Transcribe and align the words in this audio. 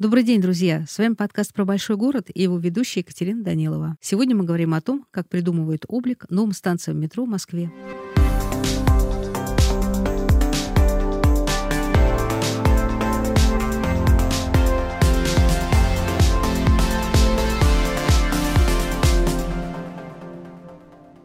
Добрый 0.00 0.22
день, 0.22 0.40
друзья! 0.40 0.86
С 0.88 0.96
вами 0.96 1.12
подкаст 1.12 1.52
про 1.52 1.66
большой 1.66 1.96
город 1.96 2.30
и 2.32 2.44
его 2.44 2.56
ведущая 2.56 3.00
Екатерина 3.00 3.44
Данилова. 3.44 3.98
Сегодня 4.00 4.34
мы 4.34 4.44
говорим 4.44 4.72
о 4.72 4.80
том, 4.80 5.04
как 5.10 5.28
придумывают 5.28 5.84
облик 5.88 6.24
новым 6.30 6.52
станциям 6.52 6.98
метро 6.98 7.26
в 7.26 7.28
Москве. 7.28 7.70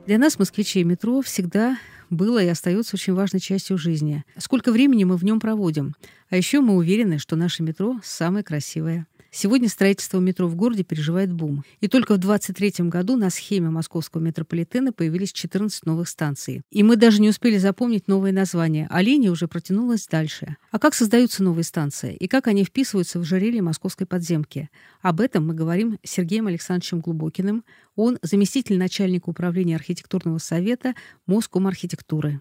Для 0.05 0.17
нас, 0.17 0.37
москвичей, 0.37 0.83
метро 0.83 1.21
всегда 1.21 1.77
было 2.09 2.43
и 2.43 2.47
остается 2.47 2.95
очень 2.95 3.13
важной 3.13 3.39
частью 3.39 3.77
жизни. 3.77 4.23
Сколько 4.37 4.71
времени 4.71 5.03
мы 5.03 5.17
в 5.17 5.23
нем 5.23 5.39
проводим. 5.39 5.95
А 6.29 6.37
еще 6.37 6.61
мы 6.61 6.75
уверены, 6.75 7.19
что 7.19 7.35
наше 7.35 7.63
метро 7.63 7.99
самое 8.03 8.43
красивое. 8.43 9.07
Сегодня 9.37 9.67
строительство 9.67 10.21
метро 10.21 10.47
в 10.47 10.55
городе 10.55 10.85
переживает 10.85 11.29
бум. 11.29 11.65
И 11.81 11.89
только 11.89 12.13
в 12.13 12.19
2023 12.19 12.87
году 12.87 13.17
на 13.17 13.29
схеме 13.29 13.69
московского 13.69 14.21
метрополитена 14.21 14.93
появились 14.93 15.33
14 15.33 15.85
новых 15.85 16.07
станций. 16.07 16.61
И 16.71 16.83
мы 16.83 16.95
даже 16.95 17.19
не 17.19 17.27
успели 17.27 17.57
запомнить 17.57 18.07
новые 18.07 18.31
названия, 18.31 18.87
а 18.89 19.01
линия 19.01 19.29
уже 19.29 19.49
протянулась 19.49 20.07
дальше. 20.07 20.55
А 20.71 20.79
как 20.79 20.93
создаются 20.93 21.43
новые 21.43 21.65
станции? 21.65 22.15
И 22.15 22.29
как 22.29 22.47
они 22.47 22.63
вписываются 22.63 23.19
в 23.19 23.23
ожерелье 23.23 23.61
московской 23.61 24.07
подземки? 24.07 24.69
Об 25.01 25.19
этом 25.19 25.45
мы 25.45 25.53
говорим 25.53 25.99
с 26.01 26.11
Сергеем 26.11 26.47
Александровичем 26.47 27.01
Глубокиным. 27.01 27.65
Он 27.97 28.17
заместитель 28.21 28.77
начальника 28.77 29.27
управления 29.27 29.75
архитектурного 29.75 30.37
совета 30.37 30.95
Моском 31.27 31.67
архитектуры. 31.67 32.39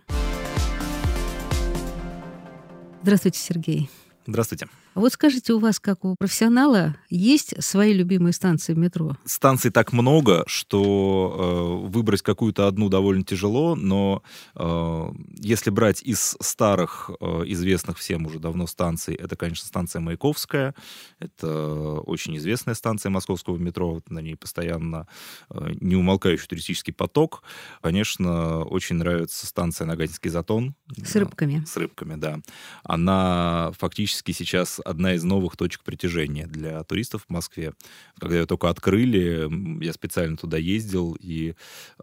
Здравствуйте, 3.02 3.40
Сергей. 3.40 3.90
Здравствуйте. 4.26 4.68
Вот 4.94 5.12
скажите, 5.12 5.52
у 5.52 5.58
вас, 5.58 5.80
как 5.80 6.04
у 6.04 6.14
профессионала, 6.16 6.96
есть 7.10 7.62
свои 7.62 7.92
любимые 7.92 8.32
станции 8.32 8.72
метро? 8.72 9.16
Станций 9.24 9.70
так 9.70 9.92
много, 9.92 10.44
что 10.46 11.82
э, 11.84 11.88
выбрать 11.88 12.22
какую-то 12.22 12.68
одну 12.68 12.88
довольно 12.88 13.24
тяжело, 13.24 13.74
но 13.74 14.22
э, 14.54 15.12
если 15.40 15.70
брать 15.70 16.00
из 16.02 16.36
старых, 16.40 17.10
э, 17.20 17.42
известных 17.46 17.98
всем 17.98 18.24
уже 18.26 18.38
давно 18.38 18.66
станций, 18.66 19.14
это, 19.14 19.36
конечно, 19.36 19.66
станция 19.66 20.00
Маяковская. 20.00 20.74
Это 21.18 22.00
очень 22.00 22.36
известная 22.38 22.74
станция 22.74 23.10
московского 23.10 23.58
метро. 23.58 23.94
Вот 23.94 24.10
на 24.10 24.20
ней 24.20 24.36
постоянно 24.36 25.06
э, 25.50 25.72
неумолкающий 25.80 26.46
туристический 26.46 26.94
поток. 26.94 27.42
Конечно, 27.82 28.62
очень 28.62 28.96
нравится 28.96 29.46
станция 29.46 29.86
Нагатинский 29.86 30.30
затон. 30.30 30.76
С 30.96 31.14
рыбками. 31.16 31.64
С 31.66 31.76
рыбками, 31.76 32.14
да. 32.14 32.38
Она 32.84 33.72
фактически 33.76 34.13
сейчас 34.32 34.80
одна 34.84 35.14
из 35.14 35.24
новых 35.24 35.56
точек 35.56 35.82
притяжения 35.82 36.46
для 36.46 36.82
туристов 36.84 37.24
в 37.26 37.32
Москве. 37.32 37.72
Когда 38.18 38.36
ее 38.36 38.46
только 38.46 38.68
открыли, 38.68 39.48
я 39.84 39.92
специально 39.92 40.36
туда 40.36 40.56
ездил, 40.58 41.16
и 41.20 41.54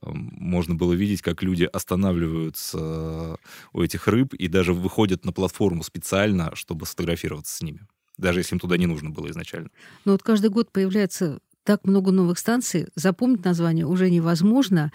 можно 0.01 0.75
было 0.75 0.93
видеть, 0.93 1.21
как 1.21 1.43
люди 1.43 1.63
останавливаются 1.63 3.37
у 3.73 3.81
этих 3.81 4.07
рыб 4.07 4.33
и 4.33 4.47
даже 4.47 4.73
выходят 4.73 5.25
на 5.25 5.31
платформу 5.31 5.83
специально, 5.83 6.55
чтобы 6.55 6.85
сфотографироваться 6.85 7.55
с 7.57 7.61
ними. 7.61 7.87
Даже 8.17 8.39
если 8.39 8.55
им 8.55 8.59
туда 8.59 8.77
не 8.77 8.85
нужно 8.85 9.09
было 9.09 9.29
изначально. 9.29 9.69
Но 10.05 10.11
вот 10.11 10.23
каждый 10.23 10.49
год 10.49 10.71
появляется 10.71 11.39
так 11.63 11.85
много 11.85 12.11
новых 12.11 12.39
станций, 12.39 12.87
запомнить 12.95 13.45
название 13.45 13.85
уже 13.85 14.09
невозможно. 14.09 14.91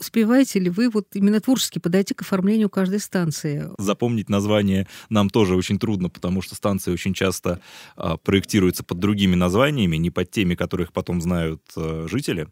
Успеваете 0.00 0.58
ли 0.58 0.70
вы 0.70 0.88
вот 0.88 1.14
именно 1.14 1.40
творчески 1.40 1.78
подойти 1.78 2.14
к 2.14 2.22
оформлению 2.22 2.70
каждой 2.70 3.00
станции? 3.00 3.70
Запомнить 3.76 4.30
название 4.30 4.88
нам 5.10 5.28
тоже 5.28 5.54
очень 5.54 5.78
трудно, 5.78 6.08
потому 6.08 6.40
что 6.40 6.54
станции 6.54 6.90
очень 6.90 7.12
часто 7.12 7.60
э, 7.98 8.16
проектируются 8.24 8.82
под 8.82 8.98
другими 8.98 9.34
названиями, 9.34 9.96
не 9.96 10.10
под 10.10 10.30
теми, 10.30 10.54
которых 10.54 10.94
потом 10.94 11.20
знают 11.20 11.62
э, 11.76 12.06
жители, 12.10 12.48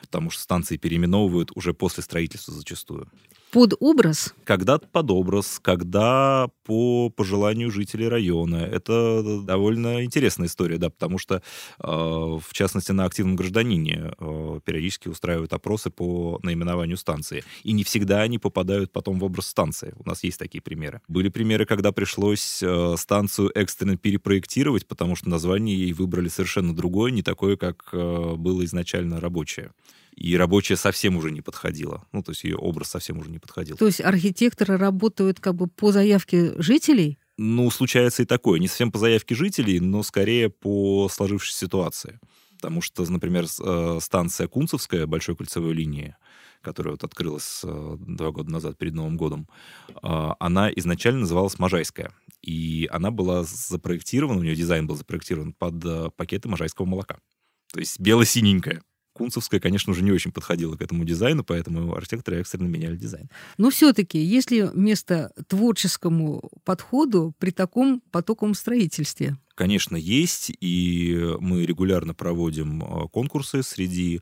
потому 0.00 0.30
что 0.30 0.42
станции 0.42 0.78
переименовывают 0.78 1.50
уже 1.54 1.74
после 1.74 2.02
строительства 2.02 2.54
зачастую 2.54 3.06
под 3.50 3.74
образ? 3.80 4.34
Когда 4.44 4.78
под 4.78 5.10
образ, 5.10 5.58
когда 5.62 6.48
по 6.68 7.08
пожеланию 7.08 7.70
жителей 7.70 8.08
района. 8.08 8.56
Это 8.56 9.40
довольно 9.42 10.04
интересная 10.04 10.48
история, 10.48 10.76
да, 10.76 10.90
потому 10.90 11.16
что, 11.18 11.36
э, 11.36 11.40
в 11.82 12.52
частности, 12.52 12.92
на 12.92 13.06
активном 13.06 13.36
гражданине 13.36 14.12
э, 14.20 14.60
периодически 14.62 15.08
устраивают 15.08 15.54
опросы 15.54 15.88
по 15.88 16.38
наименованию 16.42 16.98
станции. 16.98 17.42
И 17.64 17.72
не 17.72 17.84
всегда 17.84 18.20
они 18.20 18.38
попадают 18.38 18.92
потом 18.92 19.18
в 19.18 19.24
образ 19.24 19.46
станции. 19.46 19.94
У 19.98 20.06
нас 20.06 20.22
есть 20.24 20.38
такие 20.38 20.60
примеры. 20.60 21.00
Были 21.08 21.30
примеры, 21.30 21.64
когда 21.64 21.90
пришлось 21.90 22.62
э, 22.62 22.96
станцию 22.98 23.50
экстренно 23.54 23.96
перепроектировать, 23.96 24.86
потому 24.86 25.16
что 25.16 25.30
название 25.30 25.74
ей 25.74 25.94
выбрали 25.94 26.28
совершенно 26.28 26.76
другое, 26.76 27.12
не 27.12 27.22
такое, 27.22 27.56
как 27.56 27.88
э, 27.92 28.34
было 28.36 28.62
изначально 28.66 29.20
рабочее 29.20 29.72
и 30.18 30.36
рабочая 30.36 30.76
совсем 30.76 31.16
уже 31.16 31.30
не 31.30 31.40
подходила. 31.40 32.04
Ну, 32.12 32.22
то 32.22 32.32
есть 32.32 32.42
ее 32.42 32.56
образ 32.56 32.90
совсем 32.90 33.18
уже 33.18 33.30
не 33.30 33.38
подходил. 33.38 33.76
То 33.76 33.86
есть 33.86 34.00
архитекторы 34.00 34.76
работают 34.76 35.38
как 35.38 35.54
бы 35.54 35.68
по 35.68 35.92
заявке 35.92 36.60
жителей? 36.60 37.18
Ну, 37.36 37.70
случается 37.70 38.22
и 38.22 38.26
такое. 38.26 38.58
Не 38.58 38.66
совсем 38.66 38.90
по 38.90 38.98
заявке 38.98 39.36
жителей, 39.36 39.78
но 39.78 40.02
скорее 40.02 40.50
по 40.50 41.08
сложившейся 41.08 41.60
ситуации. 41.66 42.18
Потому 42.56 42.80
что, 42.80 43.08
например, 43.08 43.44
э, 43.44 43.98
станция 44.02 44.48
Кунцевская 44.48 45.06
большой 45.06 45.36
кольцевой 45.36 45.72
линии, 45.72 46.16
которая 46.62 46.94
вот 46.94 47.04
открылась 47.04 47.60
э, 47.62 47.96
два 48.00 48.32
года 48.32 48.50
назад 48.50 48.76
перед 48.76 48.94
Новым 48.94 49.16
годом, 49.16 49.48
э, 49.88 49.92
она 50.02 50.68
изначально 50.72 51.20
называлась 51.20 51.60
Можайская. 51.60 52.10
И 52.42 52.88
она 52.90 53.12
была 53.12 53.44
запроектирована, 53.44 54.40
у 54.40 54.42
нее 54.42 54.56
дизайн 54.56 54.88
был 54.88 54.96
запроектирован 54.96 55.52
под 55.52 56.16
пакеты 56.16 56.48
можайского 56.48 56.86
молока. 56.86 57.18
То 57.72 57.78
есть 57.78 58.00
бело-синенькая. 58.00 58.82
Кунцевская, 59.18 59.60
конечно, 59.60 59.90
уже 59.90 60.02
не 60.02 60.12
очень 60.12 60.32
подходила 60.32 60.76
к 60.76 60.82
этому 60.82 61.04
дизайну, 61.04 61.42
поэтому 61.44 61.94
архитекторы 61.94 62.40
экстренно 62.40 62.68
меняли 62.68 62.96
дизайн. 62.96 63.28
Но 63.58 63.70
все-таки, 63.70 64.18
если 64.18 64.70
место 64.74 65.32
творческому 65.48 66.50
подходу 66.64 67.34
при 67.38 67.50
таком 67.50 68.00
потоковом 68.12 68.54
строительстве? 68.54 69.36
Конечно, 69.58 69.96
есть, 69.96 70.52
и 70.60 71.34
мы 71.40 71.66
регулярно 71.66 72.14
проводим 72.14 72.80
э, 72.80 73.08
конкурсы 73.08 73.64
среди 73.64 74.20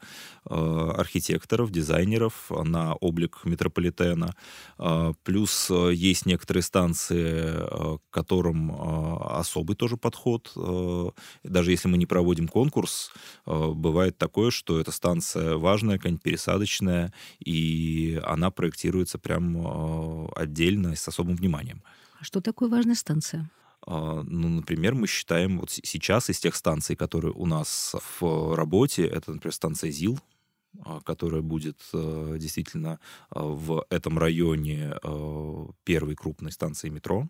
э, 0.48 0.92
архитекторов, 0.96 1.70
дизайнеров 1.70 2.50
на 2.50 2.94
облик 2.94 3.40
метрополитена. 3.44 4.34
Э, 4.78 5.12
плюс 5.24 5.70
есть 5.92 6.24
некоторые 6.24 6.62
станции, 6.62 7.52
к 7.98 8.00
которым 8.10 8.72
особый 9.42 9.76
тоже 9.76 9.98
подход. 9.98 10.52
Даже 11.44 11.70
если 11.70 11.88
мы 11.88 11.98
не 11.98 12.06
проводим 12.06 12.48
конкурс, 12.48 13.12
бывает 13.44 14.16
такое, 14.16 14.50
что 14.50 14.80
эта 14.80 14.90
станция 14.90 15.56
важная, 15.56 15.98
какая-нибудь 15.98 16.22
пересадочная, 16.22 17.12
и 17.44 18.18
она 18.24 18.50
проектируется 18.50 19.18
прям 19.18 20.30
отдельно 20.34 20.96
с 20.96 21.06
особым 21.08 21.36
вниманием. 21.36 21.82
А 22.18 22.24
что 22.24 22.40
такое 22.40 22.70
важная 22.70 22.94
станция? 22.94 23.50
А, 23.86 24.22
ну, 24.24 24.48
например, 24.48 24.94
мы 24.94 25.06
считаем 25.06 25.60
вот 25.60 25.70
сейчас 25.70 26.28
из 26.28 26.40
тех 26.40 26.56
станций, 26.56 26.96
которые 26.96 27.32
у 27.32 27.46
нас 27.46 27.94
в 28.20 28.54
работе, 28.54 29.06
это, 29.06 29.32
например, 29.32 29.54
станция 29.54 29.90
ЗИЛ, 29.90 30.18
а, 30.84 31.00
которая 31.00 31.42
будет 31.42 31.78
э, 31.92 32.36
действительно 32.38 32.98
а, 33.30 33.44
в 33.44 33.86
этом 33.88 34.18
районе 34.18 34.94
первой 35.84 36.16
крупной 36.16 36.52
станцией 36.52 36.92
метро. 36.92 37.28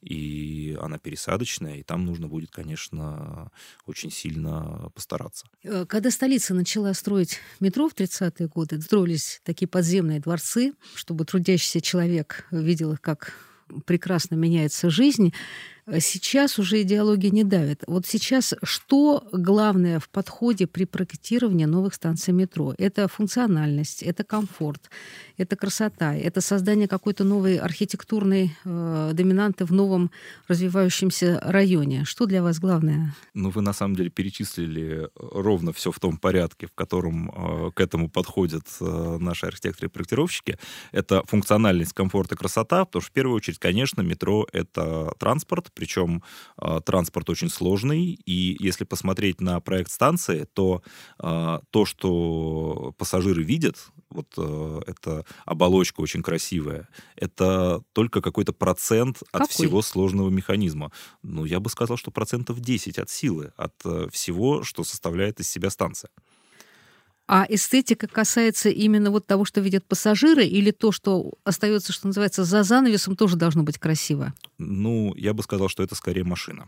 И 0.00 0.78
она 0.80 0.98
пересадочная, 0.98 1.76
и 1.76 1.82
там 1.82 2.06
нужно 2.06 2.26
будет, 2.26 2.50
конечно, 2.50 3.50
очень 3.84 4.10
сильно 4.10 4.90
постараться. 4.94 5.46
Э, 5.62 5.84
когда 5.84 6.10
столица 6.10 6.54
начала 6.54 6.94
строить 6.94 7.38
метро 7.58 7.88
в 7.88 7.94
30-е 7.94 8.48
годы, 8.48 8.80
строились 8.80 9.40
такие 9.44 9.68
подземные 9.68 10.20
дворцы, 10.20 10.72
чтобы 10.94 11.24
трудящийся 11.24 11.80
человек 11.80 12.46
видел 12.50 12.92
их 12.92 13.00
как 13.00 13.34
прекрасно 13.86 14.34
меняется 14.34 14.90
жизнь, 14.90 15.32
Сейчас 16.00 16.58
уже 16.58 16.82
идеология 16.82 17.30
не 17.30 17.44
давит. 17.44 17.82
Вот 17.86 18.06
сейчас 18.06 18.54
что 18.62 19.26
главное 19.32 19.98
в 19.98 20.08
подходе 20.08 20.66
при 20.66 20.84
проектировании 20.84 21.64
новых 21.64 21.94
станций 21.94 22.32
метро? 22.32 22.74
Это 22.78 23.08
функциональность, 23.08 24.02
это 24.02 24.24
комфорт, 24.24 24.90
это 25.36 25.56
красота, 25.56 26.14
это 26.14 26.40
создание 26.40 26.86
какой-то 26.86 27.24
новой 27.24 27.56
архитектурной 27.56 28.56
э, 28.64 29.10
доминанты 29.14 29.64
в 29.64 29.72
новом 29.72 30.10
развивающемся 30.48 31.40
районе. 31.42 32.04
Что 32.04 32.26
для 32.26 32.42
вас 32.42 32.58
главное? 32.58 33.14
Ну, 33.34 33.50
вы 33.50 33.62
на 33.62 33.72
самом 33.72 33.96
деле 33.96 34.10
перечислили 34.10 35.08
ровно 35.14 35.72
все 35.72 35.90
в 35.90 35.98
том 35.98 36.18
порядке, 36.18 36.66
в 36.66 36.74
котором 36.74 37.30
э, 37.30 37.70
к 37.72 37.80
этому 37.80 38.08
подходят 38.08 38.66
э, 38.80 39.16
наши 39.18 39.46
архитекторы 39.46 39.88
и 39.88 39.90
проектировщики. 39.90 40.58
Это 40.92 41.22
функциональность, 41.26 41.92
комфорт 41.92 42.32
и 42.32 42.36
красота, 42.36 42.84
потому 42.84 43.02
что 43.02 43.10
в 43.10 43.14
первую 43.14 43.36
очередь, 43.36 43.58
конечно, 43.58 44.02
метро— 44.02 44.46
это 44.52 45.12
транспорт, 45.18 45.72
причем 45.80 46.22
э, 46.60 46.80
транспорт 46.84 47.30
очень 47.30 47.48
сложный, 47.48 48.18
и 48.26 48.56
если 48.60 48.84
посмотреть 48.84 49.40
на 49.40 49.60
проект 49.60 49.90
станции, 49.90 50.46
то 50.52 50.82
э, 51.18 51.58
то, 51.70 51.84
что 51.86 52.94
пассажиры 52.98 53.42
видят, 53.42 53.76
вот 54.10 54.26
э, 54.36 54.80
эта 54.86 55.24
оболочка 55.46 56.02
очень 56.02 56.22
красивая, 56.22 56.86
это 57.16 57.82
только 57.94 58.20
какой-то 58.20 58.52
процент 58.52 59.22
от 59.32 59.42
Какой? 59.42 59.48
всего 59.48 59.82
сложного 59.82 60.28
механизма. 60.28 60.92
Ну, 61.22 61.46
я 61.46 61.60
бы 61.60 61.70
сказал, 61.70 61.96
что 61.96 62.10
процентов 62.10 62.60
10 62.60 62.98
от 62.98 63.08
силы, 63.08 63.52
от 63.56 63.74
э, 63.86 64.08
всего, 64.12 64.62
что 64.62 64.84
составляет 64.84 65.40
из 65.40 65.48
себя 65.48 65.70
станция. 65.70 66.10
А 67.32 67.46
эстетика 67.48 68.08
касается 68.08 68.70
именно 68.70 69.12
вот 69.12 69.24
того, 69.24 69.44
что 69.44 69.60
видят 69.60 69.84
пассажиры, 69.84 70.44
или 70.44 70.72
то, 70.72 70.90
что 70.90 71.34
остается, 71.44 71.92
что 71.92 72.08
называется, 72.08 72.42
за 72.42 72.64
занавесом, 72.64 73.14
тоже 73.14 73.36
должно 73.36 73.62
быть 73.62 73.78
красиво? 73.78 74.34
Ну, 74.58 75.14
я 75.14 75.32
бы 75.32 75.44
сказал, 75.44 75.68
что 75.68 75.84
это 75.84 75.94
скорее 75.94 76.24
машина 76.24 76.66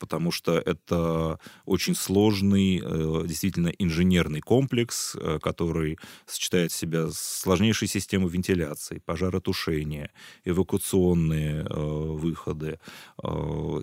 потому 0.00 0.32
что 0.32 0.54
это 0.54 1.38
очень 1.66 1.94
сложный, 1.94 2.80
э, 2.82 3.26
действительно 3.26 3.68
инженерный 3.68 4.40
комплекс, 4.40 5.14
э, 5.14 5.38
который 5.40 5.98
сочетает 6.26 6.72
в 6.72 6.76
себя 6.76 7.08
сложнейшие 7.12 7.88
системы 7.88 8.28
вентиляции, 8.28 9.02
пожаротушения, 9.04 10.10
эвакуационные 10.44 11.64
э, 11.64 11.74
выходы, 11.74 12.80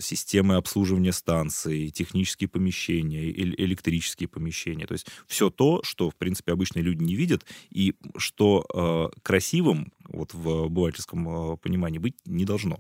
системы 0.02 0.56
обслуживания 0.56 1.14
станций, 1.14 1.92
технические 1.92 2.48
помещения, 2.48 3.30
электрические 3.30 4.28
помещения. 4.28 4.88
То 4.88 4.94
есть 4.94 5.08
все 5.28 5.50
то, 5.50 5.82
что, 5.84 6.10
в 6.10 6.16
принципе, 6.16 6.54
обычные 6.54 6.82
люди 6.82 7.04
не 7.04 7.16
видят, 7.16 7.46
и 7.70 7.94
что 8.18 9.12
красивым 9.22 9.94
вот 10.06 10.34
в 10.34 10.66
обывательском 10.66 11.58
понимании 11.58 12.00
быть 12.00 12.16
не 12.26 12.46
должно. 12.46 12.78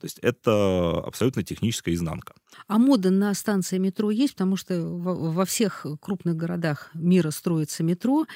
То 0.00 0.04
есть 0.04 0.18
это 0.20 1.02
абсолютно 1.04 1.42
техническая 1.42 1.94
изнанка. 1.94 2.34
А 2.66 2.78
мода 2.78 3.10
на 3.10 3.32
станции 3.34 3.78
метро 3.78 4.10
есть, 4.10 4.34
потому 4.34 4.56
что 4.56 4.80
во, 4.80 5.14
во 5.14 5.44
всех 5.44 5.86
крупных 6.00 6.36
городах 6.36 6.90
мира 6.94 7.30
строится 7.30 7.82
метро. 7.82 8.26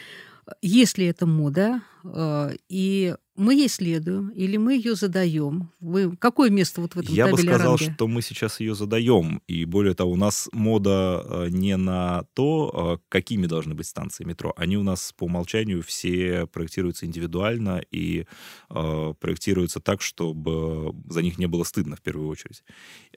Если 0.60 1.06
это 1.06 1.26
мода, 1.26 1.82
э, 2.04 2.56
и 2.68 3.14
мы 3.34 3.54
ей 3.54 3.68
следуем, 3.68 4.28
или 4.30 4.56
мы 4.56 4.74
ее 4.74 4.94
задаем? 4.94 5.70
Вы, 5.80 6.16
какое 6.16 6.50
место 6.50 6.80
вот 6.80 6.94
в 6.94 6.98
этом 6.98 7.14
Я 7.14 7.28
бы 7.28 7.38
сказал, 7.38 7.76
ранге? 7.76 7.94
что 7.94 8.06
мы 8.06 8.22
сейчас 8.22 8.60
ее 8.60 8.74
задаем. 8.74 9.40
И 9.46 9.64
более 9.64 9.94
того, 9.94 10.12
у 10.12 10.16
нас 10.16 10.48
мода 10.52 11.24
э, 11.24 11.48
не 11.48 11.76
на 11.76 12.24
то, 12.34 12.98
э, 13.00 13.04
какими 13.08 13.46
должны 13.46 13.74
быть 13.74 13.86
станции 13.86 14.24
метро. 14.24 14.52
Они 14.56 14.76
у 14.76 14.82
нас 14.82 15.14
по 15.16 15.24
умолчанию 15.24 15.82
все 15.82 16.46
проектируются 16.46 17.06
индивидуально 17.06 17.82
и 17.90 18.26
э, 18.68 19.14
проектируются 19.18 19.80
так, 19.80 20.02
чтобы 20.02 20.92
за 21.08 21.22
них 21.22 21.38
не 21.38 21.46
было 21.46 21.64
стыдно 21.64 21.96
в 21.96 22.02
первую 22.02 22.28
очередь. 22.28 22.64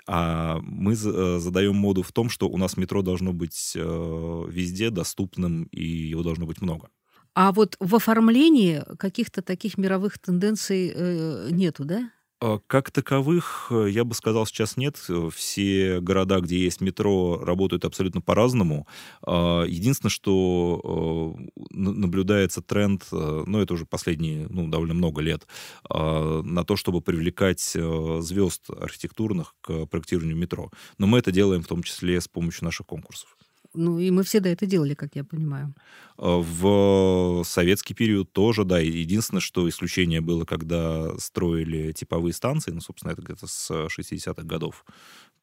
А 0.07 0.59
мы 0.61 0.93
э, 0.93 1.39
задаем 1.39 1.75
моду 1.75 2.03
в 2.03 2.11
том, 2.13 2.29
что 2.29 2.47
у 2.47 2.57
нас 2.57 2.77
метро 2.77 3.01
должно 3.01 3.33
быть 3.33 3.73
э, 3.75 4.45
везде 4.47 4.91
доступным, 4.91 5.63
и 5.71 5.83
его 5.83 6.23
должно 6.23 6.45
быть 6.45 6.61
много. 6.61 6.89
А 7.35 7.51
вот 7.51 7.75
в 7.79 7.95
оформлении 7.95 8.81
каких-то 8.97 9.41
таких 9.41 9.77
мировых 9.77 10.17
тенденций 10.19 10.91
э, 10.95 11.49
нету, 11.51 11.83
да? 11.85 12.09
А, 12.41 12.59
как 12.67 12.91
таковых, 12.91 13.67
э, 13.71 13.87
я 13.89 14.03
бы 14.03 14.13
сказал, 14.13 14.45
сейчас 14.45 14.77
нет. 14.77 14.97
Все 15.33 15.99
города, 15.99 16.39
где 16.41 16.59
есть 16.59 16.81
метро, 16.81 17.39
работают 17.43 17.85
абсолютно 17.85 18.21
по-разному. 18.21 18.87
Единственное, 19.25 20.11
что 20.11 21.35
э, 21.37 21.61
наблюдается 21.71 22.61
тренд, 22.61 23.03
э, 23.11 23.43
ну, 23.47 23.59
это 23.59 23.73
уже 23.73 23.85
последние, 23.85 24.47
ну, 24.49 24.67
довольно 24.67 24.93
много 24.93 25.21
лет, 25.21 25.47
на 25.89 26.63
то, 26.65 26.75
чтобы 26.75 27.01
привлекать 27.01 27.61
звезд 27.61 28.69
архитектурных 28.69 29.55
к 29.61 29.85
проектированию 29.87 30.37
метро. 30.37 30.71
Но 30.97 31.07
мы 31.07 31.19
это 31.19 31.31
делаем 31.31 31.63
в 31.63 31.67
том 31.67 31.83
числе 31.83 32.19
с 32.21 32.27
помощью 32.27 32.65
наших 32.65 32.85
конкурсов. 32.85 33.37
Ну, 33.75 33.99
и 33.99 34.11
мы 34.11 34.23
всегда 34.23 34.49
это 34.49 34.65
делали, 34.65 34.93
как 34.93 35.15
я 35.15 35.23
понимаю. 35.23 35.73
А, 36.17 36.37
в 36.37 37.43
советский 37.43 37.93
период 37.93 38.31
тоже, 38.31 38.63
да. 38.63 38.79
Единственное, 38.79 39.41
что 39.41 39.67
исключение 39.67 40.21
было, 40.21 40.45
когда 40.45 41.17
строили 41.17 41.91
типовые 41.91 42.33
станции, 42.33 42.71
ну, 42.71 42.81
собственно, 42.81 43.11
это 43.11 43.21
где-то 43.21 43.47
с 43.47 43.69
60-х 43.71 44.43
годов 44.43 44.85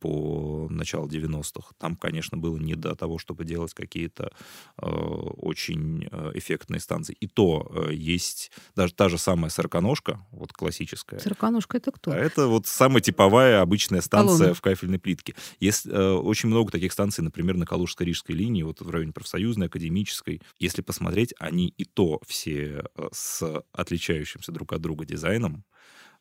по 0.03 0.67
началу 0.69 1.07
90-х. 1.07 1.75
Там, 1.79 1.95
конечно, 1.95 2.37
было 2.37 2.57
не 2.57 2.75
до 2.75 2.97
того, 2.97 3.19
чтобы 3.19 3.45
делать 3.45 3.73
какие-то 3.73 4.33
э, 4.79 4.85
очень 4.85 6.09
э, 6.11 6.33
эффектные 6.35 6.81
станции. 6.81 7.17
И 7.21 7.29
то 7.29 7.71
э, 7.89 7.95
есть 7.95 8.51
даже 8.75 8.93
та 8.95 9.09
же 9.09 9.17
самая 9.17 9.49
сороконожка, 9.49 10.27
вот 10.33 10.53
классическая. 10.53 11.21
Сороконожка 11.21 11.77
это 11.77 11.93
кто? 11.93 12.11
А 12.11 12.17
это 12.17 12.49
вот 12.49 12.67
самая 12.67 13.01
типовая 13.01 13.61
обычная 13.61 14.01
станция 14.01 14.39
Колонна. 14.39 14.55
в 14.55 14.61
кафельной 14.61 14.99
плитке. 14.99 15.37
Есть 15.61 15.87
э, 15.87 16.11
очень 16.11 16.49
много 16.49 16.73
таких 16.73 16.93
станций, 16.93 17.23
например, 17.23 17.57
на 17.57 17.65
Калужско-Рижской 17.65 18.35
линии, 18.35 18.65
вот 18.65 18.81
в 18.81 18.91
районе 18.91 19.13
профсоюзной, 19.13 19.69
академической. 19.69 20.43
Если 20.59 20.83
посмотреть, 20.83 21.33
они 21.39 21.69
и 21.69 21.85
то 21.85 22.21
все 22.27 22.83
э, 22.97 23.09
с 23.13 23.63
отличающимся 23.73 24.51
друг 24.51 24.73
от 24.73 24.81
друга 24.81 25.05
дизайном. 25.05 25.65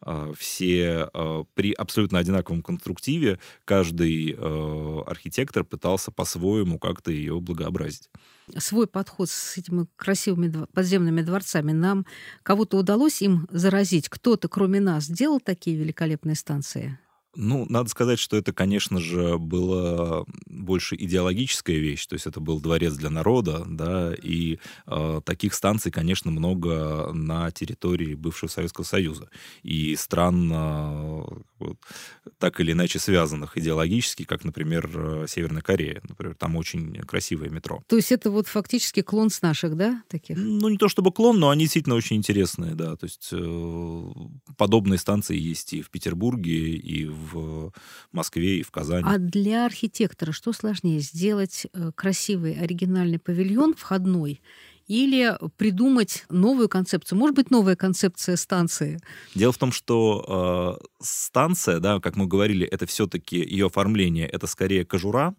А, 0.04 0.32
все 0.34 1.10
а, 1.14 1.44
при 1.54 1.74
абсолютно 1.74 2.20
одинаковом 2.20 2.62
конструктиве 2.64 3.40
каждый 3.66 4.36
а, 4.38 5.04
архитектор 5.06 5.64
пытался 5.64 6.12
по-своему 6.12 6.80
как-то 6.80 7.12
ее 7.12 7.40
благообразить. 7.40 8.10
Свой 8.58 8.88
подход 8.88 9.30
с 9.30 9.58
этими 9.58 9.88
красивыми 9.96 10.66
подземными 10.74 11.22
дворцами 11.22 11.72
нам 11.72 12.06
кого-то 12.44 12.78
удалось 12.78 13.22
им 13.22 13.48
заразить? 13.52 14.10
Кто-то, 14.10 14.50
кроме 14.50 14.80
нас, 14.80 15.08
делал 15.08 15.40
такие 15.40 15.78
великолепные 15.78 16.36
станции? 16.36 17.00
Ну, 17.36 17.66
надо 17.70 17.90
сказать, 17.90 18.20
что 18.20 18.36
это, 18.36 18.52
конечно 18.52 19.00
же, 19.00 19.38
была 19.38 20.26
больше 20.48 20.96
идеологическая 20.96 21.78
вещь, 21.78 22.06
то 22.06 22.16
есть 22.16 22.28
это 22.28 22.42
был 22.42 22.60
дворец 22.60 22.94
для 22.96 23.10
народа, 23.10 23.64
да, 23.66 24.14
и 24.22 24.60
э, 24.86 25.22
таких 25.24 25.54
станций, 25.54 25.92
конечно, 25.92 26.30
много 26.30 27.12
на 27.14 27.50
территории 27.52 28.16
бывшего 28.16 28.50
Советского 28.50 28.84
Союза 28.84 29.30
и 29.64 29.96
стран 29.96 30.52
э, 30.52 31.24
вот, 31.60 31.78
так 32.38 32.60
или 32.60 32.74
иначе 32.74 33.00
связанных 33.00 33.58
идеологически, 33.58 34.24
как, 34.24 34.44
например, 34.44 34.90
э, 34.94 35.26
Северная 35.30 35.62
Корея, 35.62 36.02
например, 36.10 36.36
там 36.36 36.58
очень 36.58 36.96
красивое 36.96 37.50
метро. 37.50 37.82
То 37.88 37.96
есть 37.96 38.12
это 38.12 38.30
вот 38.30 38.48
фактически 38.48 39.02
клон 39.02 39.30
с 39.30 39.42
наших, 39.42 39.78
да, 39.78 40.04
таких? 40.10 40.38
Ну, 40.38 40.68
не 40.68 40.78
то 40.78 40.90
чтобы 40.90 41.14
клон, 41.14 41.40
но 41.40 41.50
они 41.50 41.64
действительно 41.64 41.96
очень 41.96 42.18
интересные, 42.18 42.76
да, 42.76 42.98
то 42.98 43.06
есть 43.06 43.30
э, 43.32 44.12
подобные 44.58 44.98
станции 44.98 45.38
есть 45.38 45.72
и 45.72 45.82
в 45.82 45.90
Петербурге, 45.90 46.76
и 46.76 47.06
в 47.06 47.21
в 47.22 47.72
Москве 48.12 48.60
и 48.60 48.64
в 48.64 48.72
Казани. 48.72 49.04
А 49.06 49.18
для 49.18 49.66
архитектора 49.66 50.32
что 50.32 50.54
сложнее? 50.54 51.00
Сделать 51.00 51.68
э, 51.74 51.92
красивый 51.96 52.54
оригинальный 52.60 53.20
павильон 53.20 53.76
входной 53.76 54.42
или 54.88 55.38
придумать 55.58 56.26
новую 56.30 56.68
концепцию? 56.68 57.18
Может 57.18 57.36
быть, 57.36 57.52
новая 57.52 57.76
концепция 57.76 58.36
станции? 58.36 59.00
Дело 59.36 59.54
в 59.54 59.58
том, 59.58 59.72
что 59.72 60.78
э, 60.82 60.86
станция, 61.02 61.80
да, 61.80 62.00
как 62.00 62.16
мы 62.16 62.28
говорили, 62.28 62.68
это 62.68 62.86
все-таки 62.86 63.38
ее 63.38 63.68
оформление, 63.68 64.28
это 64.28 64.48
скорее 64.48 64.84
кожура, 64.86 65.34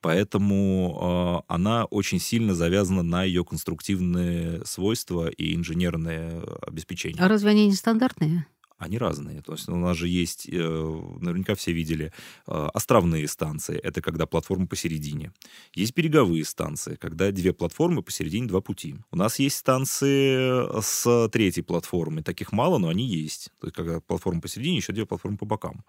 поэтому 0.00 1.42
э, 1.48 1.52
она 1.52 1.86
очень 1.86 2.20
сильно 2.20 2.54
завязана 2.54 3.02
на 3.02 3.24
ее 3.24 3.44
конструктивные 3.44 4.64
свойства 4.64 5.28
и 5.28 5.54
инженерное 5.56 6.42
обеспечение. 6.62 7.20
А 7.20 7.28
разве 7.28 7.50
они 7.50 7.66
не 7.66 7.74
стандартные? 7.74 8.46
Они 8.84 8.98
разные. 8.98 9.42
То 9.42 9.52
есть 9.52 9.68
у 9.68 9.76
нас 9.76 9.96
же 9.96 10.08
есть, 10.08 10.48
э, 10.48 11.02
наверняка 11.20 11.54
все 11.54 11.72
видели, 11.72 12.12
э, 12.46 12.68
островные 12.74 13.28
станции. 13.28 13.76
Это 13.76 14.00
когда 14.00 14.26
платформа 14.26 14.66
посередине. 14.66 15.32
Есть 15.74 15.94
береговые 15.94 16.44
станции, 16.44 16.96
когда 16.96 17.30
две 17.32 17.52
платформы 17.52 18.02
посередине, 18.02 18.46
два 18.46 18.60
пути. 18.60 18.96
У 19.10 19.16
нас 19.16 19.38
есть 19.38 19.56
станции 19.56 20.80
с 20.80 21.28
третьей 21.30 21.62
платформой. 21.62 22.22
Таких 22.22 22.52
мало, 22.52 22.78
но 22.78 22.88
они 22.88 23.06
есть. 23.06 23.50
То 23.60 23.66
есть 23.66 23.76
когда 23.76 24.00
платформа 24.00 24.40
посередине, 24.40 24.76
еще 24.76 24.92
две 24.92 25.06
платформы 25.06 25.38
по 25.38 25.46
бокам. 25.46 25.84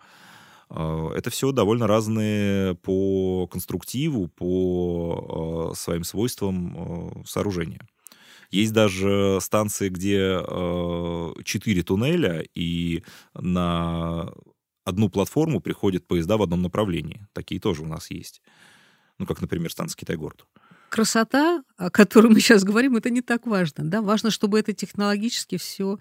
Э, 0.69 1.09
это 1.15 1.29
все 1.29 1.51
довольно 1.51 1.87
разные 1.87 2.75
по 2.75 3.47
конструктиву, 3.47 4.27
по 4.27 5.73
своим 5.75 6.03
свойствам 6.03 7.23
сооружения. 7.25 7.87
Есть 8.55 8.71
даже 8.71 9.39
станции, 9.41 9.89
где 9.89 10.39
э, 10.39 11.33
четыре 11.43 11.83
туннеля, 11.83 12.41
и 12.55 13.03
на 13.33 14.31
одну 14.85 15.09
платформу 15.09 15.59
приходят 15.59 16.07
поезда 16.07 16.37
в 16.37 16.41
одном 16.41 16.61
направлении. 16.61 17.27
Такие 17.33 17.59
тоже 17.59 17.81
у 17.81 17.85
нас 17.85 18.09
есть. 18.11 18.41
Ну, 19.19 19.25
как, 19.25 19.41
например, 19.41 19.71
станция 19.71 19.97
Китай-город 19.97 20.45
красота, 20.95 21.61
о 21.75 21.89
которой 21.89 22.27
мы 22.27 22.39
сейчас 22.39 22.63
говорим, 22.63 22.95
это 22.95 23.09
не 23.09 23.21
так 23.21 23.45
важно. 23.45 23.83
Да? 23.83 24.01
Важно, 24.01 24.31
чтобы 24.31 24.57
это 24.57 24.71
технологически 24.71 25.57
все 25.57 25.97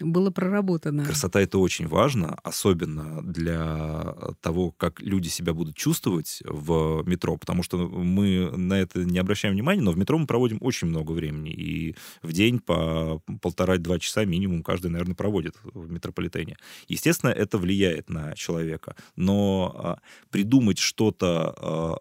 было 0.00 0.30
проработано. 0.30 1.04
Красота 1.04 1.40
это 1.40 1.58
очень 1.58 1.86
важно, 1.86 2.36
особенно 2.42 3.22
для 3.22 4.12
того, 4.40 4.72
как 4.72 5.00
люди 5.00 5.28
себя 5.28 5.54
будут 5.54 5.76
чувствовать 5.76 6.42
в 6.44 7.04
метро, 7.06 7.36
потому 7.36 7.62
что 7.62 7.78
мы 7.88 8.50
на 8.56 8.74
это 8.74 9.04
не 9.04 9.20
обращаем 9.20 9.54
внимания, 9.54 9.82
но 9.82 9.92
в 9.92 9.96
метро 9.96 10.18
мы 10.18 10.26
проводим 10.26 10.58
очень 10.60 10.88
много 10.88 11.12
времени, 11.12 11.52
и 11.52 11.94
в 12.22 12.32
день 12.32 12.58
по 12.58 13.20
полтора-два 13.40 14.00
часа 14.00 14.24
минимум 14.24 14.64
каждый, 14.64 14.90
наверное, 14.90 15.14
проводит 15.14 15.54
в 15.62 15.88
метрополитене. 15.92 16.56
Естественно, 16.88 17.30
это 17.30 17.56
влияет 17.56 18.10
на 18.10 18.34
человека, 18.34 18.96
но 19.14 19.72
а, 19.76 19.98
придумать 20.30 20.78
что-то 20.78 21.54
а, 21.56 21.96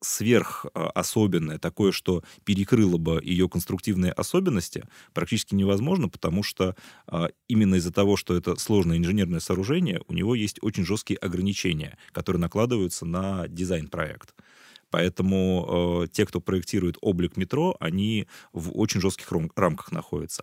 сверхособенное, 0.00 1.58
такое, 1.58 1.92
что 1.92 2.22
перекрыло 2.44 2.96
бы 2.96 3.20
ее 3.22 3.48
конструктивные 3.48 4.12
особенности, 4.12 4.84
практически 5.12 5.54
невозможно, 5.54 6.08
потому 6.08 6.42
что 6.42 6.74
а, 7.06 7.28
именно 7.48 7.76
из-за 7.76 7.92
того, 7.92 8.16
что 8.16 8.34
это 8.34 8.56
сложное 8.56 8.96
инженерное 8.96 9.40
сооружение, 9.40 10.02
у 10.08 10.14
него 10.14 10.34
есть 10.34 10.58
очень 10.62 10.84
жесткие 10.84 11.18
ограничения, 11.18 11.98
которые 12.12 12.40
накладываются 12.40 13.04
на 13.04 13.46
дизайн-проект. 13.48 14.34
Поэтому 14.90 16.02
э, 16.02 16.08
те, 16.08 16.26
кто 16.26 16.40
проектирует 16.40 16.96
облик 17.00 17.36
метро, 17.36 17.76
они 17.78 18.26
в 18.52 18.76
очень 18.76 19.00
жестких 19.00 19.30
рамках 19.54 19.92
находятся. 19.92 20.42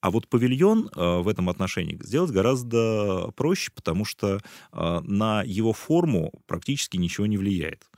А 0.00 0.10
вот 0.10 0.28
павильон 0.28 0.90
э, 0.94 1.18
в 1.18 1.26
этом 1.26 1.48
отношении 1.48 1.98
сделать 2.02 2.30
гораздо 2.30 3.32
проще, 3.34 3.72
потому 3.74 4.04
что 4.04 4.40
э, 4.72 5.00
на 5.02 5.42
его 5.42 5.72
форму 5.72 6.32
практически 6.46 6.96
ничего 6.96 7.26
не 7.26 7.38
влияет. 7.38 7.88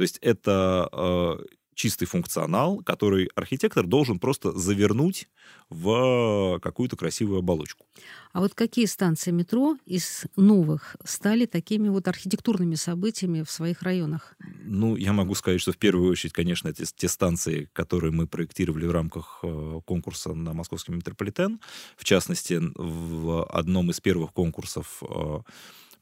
То 0.00 0.04
есть 0.04 0.16
это 0.22 0.88
э, 0.90 1.44
чистый 1.74 2.06
функционал, 2.06 2.78
который 2.78 3.28
архитектор 3.34 3.86
должен 3.86 4.18
просто 4.18 4.52
завернуть 4.52 5.28
в 5.68 6.58
какую-то 6.62 6.96
красивую 6.96 7.40
оболочку. 7.40 7.84
А 8.32 8.40
вот 8.40 8.54
какие 8.54 8.86
станции 8.86 9.30
метро 9.30 9.76
из 9.84 10.24
новых 10.36 10.96
стали 11.04 11.44
такими 11.44 11.90
вот 11.90 12.08
архитектурными 12.08 12.76
событиями 12.76 13.42
в 13.42 13.50
своих 13.50 13.82
районах? 13.82 14.36
Ну, 14.64 14.96
я 14.96 15.12
могу 15.12 15.34
сказать, 15.34 15.60
что 15.60 15.72
в 15.72 15.76
первую 15.76 16.10
очередь, 16.10 16.32
конечно, 16.32 16.68
это 16.68 16.82
те 16.86 17.06
станции, 17.06 17.68
которые 17.74 18.10
мы 18.10 18.26
проектировали 18.26 18.86
в 18.86 18.92
рамках 18.92 19.40
э, 19.42 19.80
конкурса 19.84 20.32
на 20.32 20.54
московский 20.54 20.92
метрополитен. 20.92 21.60
В 21.98 22.04
частности, 22.04 22.58
в 22.74 23.44
одном 23.44 23.90
из 23.90 24.00
первых 24.00 24.32
конкурсов 24.32 25.02
э, 25.02 25.40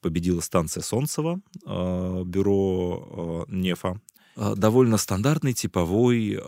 победила 0.00 0.40
станция 0.40 0.82
Солнцева, 0.82 1.40
э, 1.66 2.22
бюро 2.24 3.46
э, 3.48 3.52
НЕФа. 3.52 4.00
Э, 4.36 4.54
довольно 4.56 4.96
стандартный 4.96 5.52
типовой 5.52 6.40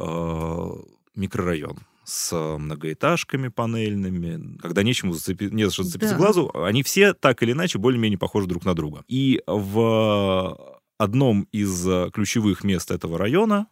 микрорайон 1.15 1.79
с 2.05 2.35
многоэтажками 2.35 3.49
панельными, 3.49 4.57
когда 4.59 4.83
нечему 4.83 5.13
зацепи... 5.13 5.51
не 5.51 5.65
за 5.65 5.73
что 5.73 5.85
зацепиться 5.85 6.15
да. 6.15 6.19
глазу, 6.19 6.51
они 6.55 6.83
все 6.83 7.15
так 7.15 7.43
или 7.43 7.53
иначе 7.53 7.79
более-менее 7.79 8.19
похожи 8.19 8.47
друг 8.47 8.65
на 8.65 8.75
друга. 8.75 9.05
И 9.07 9.43
в 9.47 10.79
одном 10.99 11.43
из 11.53 11.87
ключевых 12.13 12.65
мест 12.65 12.91
этого 12.91 13.17
района 13.17 13.69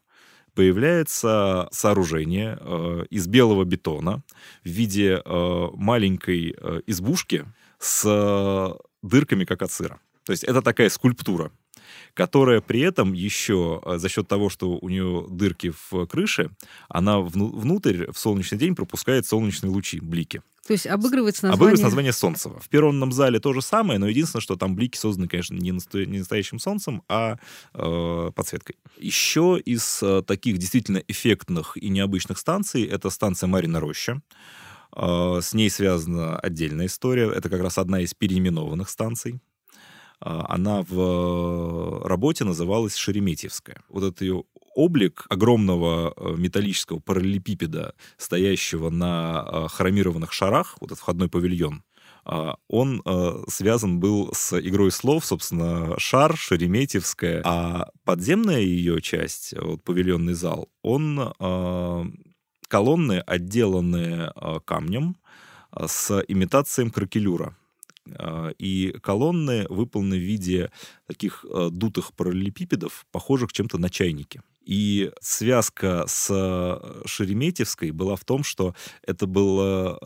появляется 0.58 1.68
сооружение 1.70 2.58
э, 2.60 3.04
из 3.10 3.28
белого 3.28 3.62
бетона 3.62 4.24
в 4.64 4.68
виде 4.68 5.22
э, 5.24 5.68
маленькой 5.74 6.52
э, 6.58 6.80
избушки 6.84 7.44
с 7.78 8.74
дырками, 9.02 9.44
как 9.44 9.62
от 9.62 9.72
сыра. 9.72 10.00
То 10.24 10.32
есть 10.32 10.44
это 10.44 10.60
такая 10.60 10.88
скульптура, 10.90 11.50
которая 12.14 12.60
при 12.60 12.80
этом 12.80 13.12
еще 13.14 13.80
э, 13.84 13.98
за 13.98 14.08
счет 14.08 14.28
того, 14.28 14.50
что 14.50 14.78
у 14.78 14.88
нее 14.88 15.26
дырки 15.30 15.72
в 15.90 16.06
крыше, 16.06 16.50
она 16.88 17.20
внутрь 17.20 18.10
в 18.12 18.18
солнечный 18.18 18.58
день 18.58 18.74
пропускает 18.74 19.26
солнечные 19.26 19.70
лучи, 19.70 20.00
блики. 20.00 20.42
То 20.66 20.72
есть 20.74 20.86
обыгрывается 20.86 21.46
название... 21.46 21.56
Обыгрывается 21.56 21.84
название 21.84 22.12
Солнцева. 22.12 22.60
В 22.60 22.68
перронном 22.68 23.10
зале 23.10 23.40
то 23.40 23.54
же 23.54 23.62
самое, 23.62 23.98
но 23.98 24.06
единственное, 24.06 24.42
что 24.42 24.56
там 24.56 24.76
блики 24.76 24.98
созданы, 24.98 25.26
конечно, 25.26 25.54
не, 25.54 25.72
насто... 25.72 26.04
не 26.04 26.18
настоящим 26.18 26.58
солнцем, 26.58 27.02
а 27.08 27.38
э, 27.72 28.30
подсветкой. 28.34 28.76
Еще 28.98 29.58
из 29.64 30.02
э, 30.02 30.22
таких 30.26 30.58
действительно 30.58 30.98
эффектных 31.08 31.78
и 31.78 31.88
необычных 31.88 32.36
станций 32.36 32.84
это 32.84 33.08
станция 33.08 33.46
Марина 33.46 33.80
Роща. 33.80 34.20
А, 34.92 35.40
с 35.40 35.54
ней 35.54 35.70
связана 35.70 36.38
отдельная 36.38 36.86
история. 36.86 37.30
Это 37.30 37.48
как 37.48 37.60
раз 37.60 37.78
одна 37.78 38.00
из 38.00 38.14
переименованных 38.14 38.88
станций. 38.88 39.40
А, 40.20 40.46
она 40.48 40.82
в 40.82 42.06
работе 42.06 42.44
называлась 42.44 42.96
Шереметьевская. 42.96 43.82
Вот 43.88 44.04
этот 44.04 44.20
ее 44.22 44.44
облик 44.74 45.26
огромного 45.28 46.14
э, 46.16 46.34
металлического 46.36 47.00
параллелепипеда, 47.00 47.94
стоящего 48.16 48.90
на 48.90 49.40
а, 49.40 49.68
хромированных 49.68 50.32
шарах, 50.32 50.76
вот 50.80 50.92
этот 50.92 51.00
входной 51.00 51.28
павильон, 51.28 51.82
он 52.68 53.00
э, 53.06 53.44
связан 53.48 54.00
был 54.00 54.34
с 54.34 54.60
игрой 54.60 54.90
слов, 54.90 55.24
собственно, 55.24 55.98
шар, 55.98 56.36
Шереметьевская, 56.36 57.40
а 57.42 57.88
подземная 58.04 58.60
ее 58.60 59.00
часть, 59.00 59.54
вот 59.58 59.82
павильонный 59.82 60.34
зал, 60.34 60.68
он 60.82 61.18
колонны, 62.68 63.20
отделанные 63.26 64.30
а, 64.34 64.60
камнем 64.60 65.16
а, 65.70 65.88
с 65.88 66.22
имитацией 66.28 66.90
кракелюра. 66.90 67.56
А, 68.10 68.50
и 68.58 68.92
колонны 69.02 69.66
выполнены 69.68 70.16
в 70.16 70.22
виде 70.22 70.70
таких 71.06 71.44
дутых 71.70 72.12
параллелепипедов, 72.12 73.06
похожих 73.10 73.52
чем-то 73.52 73.78
на 73.78 73.90
чайники. 73.90 74.42
И 74.64 75.10
связка 75.20 76.04
с 76.06 76.26
Шереметьевской 77.06 77.90
была 77.90 78.16
в 78.16 78.24
том, 78.24 78.44
что 78.44 78.74
это 79.02 79.26
была 79.26 79.98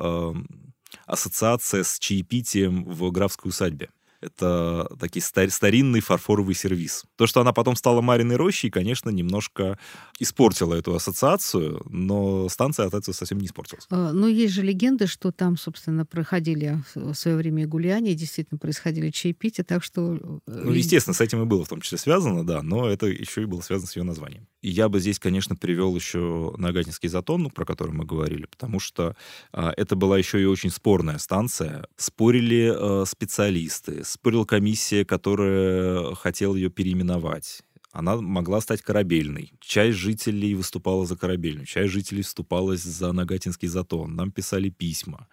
ассоциация 1.04 1.82
с 1.82 1.98
чаепитием 1.98 2.84
в 2.84 3.10
графской 3.10 3.48
усадьбе. 3.48 3.90
Это 4.22 4.88
такой 5.00 5.20
стар, 5.20 5.50
старинный 5.50 6.00
фарфоровый 6.00 6.54
сервис. 6.54 7.04
То, 7.16 7.26
что 7.26 7.40
она 7.40 7.52
потом 7.52 7.74
стала 7.74 8.00
Мариной 8.00 8.36
рощей, 8.36 8.70
конечно, 8.70 9.10
немножко 9.10 9.78
испортило 10.20 10.74
эту 10.74 10.94
ассоциацию, 10.94 11.82
но 11.90 12.48
станция 12.48 12.86
от 12.86 12.94
этого 12.94 13.12
совсем 13.14 13.38
не 13.38 13.46
испортилась. 13.46 13.86
А, 13.90 14.12
но 14.12 14.28
есть 14.28 14.54
же 14.54 14.62
легенды, 14.62 15.08
что 15.08 15.32
там, 15.32 15.56
собственно, 15.56 16.06
проходили 16.06 16.82
в 16.94 17.14
свое 17.14 17.36
время 17.36 17.66
гуляния, 17.66 18.14
действительно 18.14 18.58
происходили 18.58 19.10
чаепития, 19.10 19.64
так 19.64 19.82
что... 19.82 20.14
Э, 20.14 20.38
ну, 20.46 20.72
естественно, 20.72 21.14
с 21.14 21.20
этим 21.20 21.42
и 21.42 21.44
было 21.44 21.64
в 21.64 21.68
том 21.68 21.80
числе 21.80 21.98
связано, 21.98 22.46
да, 22.46 22.62
но 22.62 22.88
это 22.88 23.06
еще 23.06 23.42
и 23.42 23.46
было 23.46 23.60
связано 23.60 23.88
с 23.88 23.96
ее 23.96 24.04
названием. 24.04 24.46
Я 24.62 24.88
бы 24.88 25.00
здесь, 25.00 25.18
конечно, 25.18 25.56
привел 25.56 25.94
еще 25.96 26.54
Нагатинский 26.56 27.08
затон, 27.08 27.42
ну, 27.42 27.50
про 27.50 27.64
который 27.64 27.90
мы 27.90 28.04
говорили, 28.04 28.46
потому 28.46 28.78
что 28.78 29.16
а, 29.52 29.72
это 29.76 29.96
была 29.96 30.16
еще 30.16 30.40
и 30.40 30.44
очень 30.44 30.70
спорная 30.70 31.18
станция. 31.18 31.86
Спорили 31.96 32.72
а, 32.72 33.04
специалисты, 33.04 34.04
спорила 34.04 34.44
комиссия, 34.44 35.04
которая 35.04 36.14
хотела 36.14 36.54
ее 36.54 36.70
переименовать 36.70 37.62
она 37.92 38.16
могла 38.16 38.62
стать 38.62 38.80
корабельной. 38.80 39.52
Часть 39.60 39.98
жителей 39.98 40.54
выступала 40.54 41.04
за 41.04 41.14
корабельную, 41.14 41.66
часть 41.66 41.92
жителей 41.92 42.22
вступалась 42.22 42.82
за 42.82 43.12
Нагатинский 43.12 43.68
затон. 43.68 44.16
Нам 44.16 44.30
писали 44.30 44.70
письма. 44.70 45.28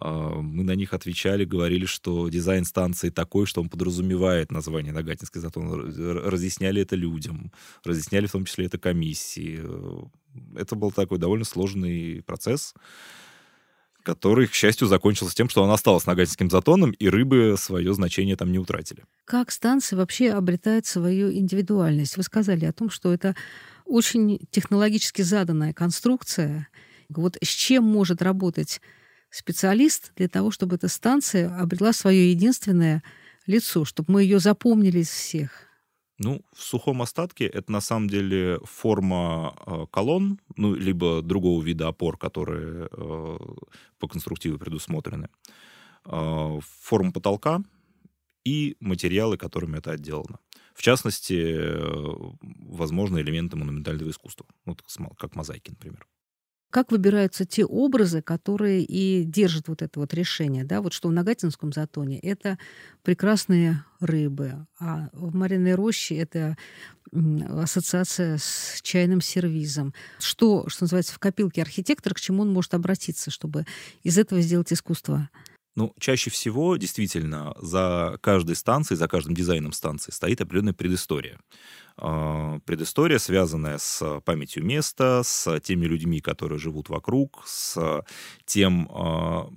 А, 0.00 0.40
мы 0.40 0.64
на 0.64 0.74
них 0.74 0.94
отвечали, 0.94 1.44
говорили, 1.44 1.86
что 1.86 2.28
дизайн 2.28 2.64
станции 2.64 3.10
такой, 3.10 3.46
что 3.46 3.60
он 3.60 3.68
подразумевает 3.68 4.50
название 4.50 4.92
Нагатинский 4.92 5.40
затон. 5.40 5.92
Разъясняли 6.24 6.82
это 6.82 6.96
людям, 6.96 7.52
разъясняли 7.84 8.26
в 8.26 8.32
том 8.32 8.44
числе 8.44 8.66
это 8.66 8.78
комиссии. 8.78 9.60
Это 10.56 10.76
был 10.76 10.92
такой 10.92 11.18
довольно 11.18 11.44
сложный 11.44 12.22
процесс 12.22 12.74
который, 14.02 14.48
к 14.48 14.52
счастью, 14.54 14.88
закончился 14.88 15.34
тем, 15.34 15.48
что 15.48 15.62
он 15.62 15.70
остался 15.70 16.08
Нагатинским 16.08 16.50
затоном, 16.50 16.90
и 16.90 17.08
рыбы 17.08 17.54
свое 17.56 17.94
значение 17.94 18.36
там 18.36 18.50
не 18.50 18.58
утратили. 18.58 19.04
Как 19.24 19.50
станция 19.50 19.96
вообще 19.96 20.30
обретает 20.30 20.86
свою 20.86 21.32
индивидуальность? 21.32 22.16
Вы 22.16 22.24
сказали 22.24 22.64
о 22.64 22.72
том, 22.72 22.90
что 22.90 23.12
это 23.12 23.36
очень 23.84 24.40
технологически 24.50 25.22
заданная 25.22 25.72
конструкция. 25.72 26.68
Вот 27.08 27.36
с 27.42 27.48
чем 27.48 27.84
может 27.84 28.22
работать 28.22 28.80
специалист 29.32 30.12
для 30.14 30.28
того, 30.28 30.50
чтобы 30.50 30.76
эта 30.76 30.88
станция 30.88 31.58
обрела 31.58 31.92
свое 31.92 32.30
единственное 32.30 33.02
лицо, 33.46 33.84
чтобы 33.84 34.12
мы 34.12 34.22
ее 34.22 34.38
запомнили 34.38 35.00
из 35.00 35.10
всех? 35.10 35.50
Ну, 36.18 36.42
в 36.54 36.62
сухом 36.62 37.02
остатке 37.02 37.46
это 37.46 37.72
на 37.72 37.80
самом 37.80 38.08
деле 38.08 38.60
форма 38.64 39.56
э, 39.66 39.86
колонн, 39.90 40.38
ну, 40.56 40.74
либо 40.74 41.22
другого 41.22 41.64
вида 41.64 41.88
опор, 41.88 42.16
которые 42.16 42.88
э, 42.92 43.38
по 43.98 44.08
конструктиву 44.08 44.58
предусмотрены, 44.58 45.28
э, 46.04 46.58
форма 46.80 47.10
потолка 47.10 47.62
и 48.44 48.76
материалы, 48.78 49.36
которыми 49.36 49.78
это 49.78 49.92
отделано. 49.92 50.38
В 50.74 50.82
частности, 50.82 51.34
э, 51.34 52.14
возможно, 52.40 53.18
элементы 53.18 53.56
монументального 53.56 54.10
искусства, 54.10 54.46
вот 54.66 54.82
как 55.18 55.34
мозаики, 55.34 55.70
например 55.70 56.06
как 56.72 56.90
выбираются 56.90 57.44
те 57.44 57.66
образы, 57.66 58.22
которые 58.22 58.82
и 58.82 59.24
держат 59.24 59.68
вот 59.68 59.82
это 59.82 60.00
вот 60.00 60.14
решение, 60.14 60.64
да, 60.64 60.80
вот 60.80 60.94
что 60.94 61.08
в 61.08 61.12
Нагатинском 61.12 61.70
затоне 61.70 62.18
это 62.18 62.58
прекрасные 63.02 63.84
рыбы, 64.00 64.66
а 64.80 65.10
в 65.12 65.34
Мариной 65.34 65.74
роще 65.74 66.16
это 66.16 66.56
ассоциация 67.12 68.38
с 68.38 68.80
чайным 68.82 69.20
сервизом. 69.20 69.92
Что, 70.18 70.66
что 70.68 70.84
называется, 70.84 71.12
в 71.12 71.18
копилке 71.18 71.60
архитектора, 71.60 72.14
к 72.14 72.20
чему 72.20 72.42
он 72.42 72.52
может 72.52 72.72
обратиться, 72.72 73.30
чтобы 73.30 73.66
из 74.02 74.16
этого 74.16 74.40
сделать 74.40 74.72
искусство? 74.72 75.28
Ну, 75.74 75.94
чаще 75.98 76.30
всего, 76.30 76.76
действительно, 76.76 77.54
за 77.60 78.18
каждой 78.20 78.56
станцией, 78.56 78.98
за 78.98 79.08
каждым 79.08 79.34
дизайном 79.34 79.72
станции 79.72 80.10
стоит 80.10 80.40
определенная 80.40 80.74
предыстория. 80.74 81.38
А, 81.96 82.58
предыстория, 82.64 83.18
связанная 83.18 83.78
с 83.78 84.20
памятью 84.24 84.64
места, 84.64 85.22
с 85.24 85.60
теми 85.60 85.86
людьми, 85.86 86.20
которые 86.20 86.58
живут 86.58 86.88
вокруг, 86.88 87.42
с 87.46 88.04
тем, 88.44 88.88
а, 88.92 89.48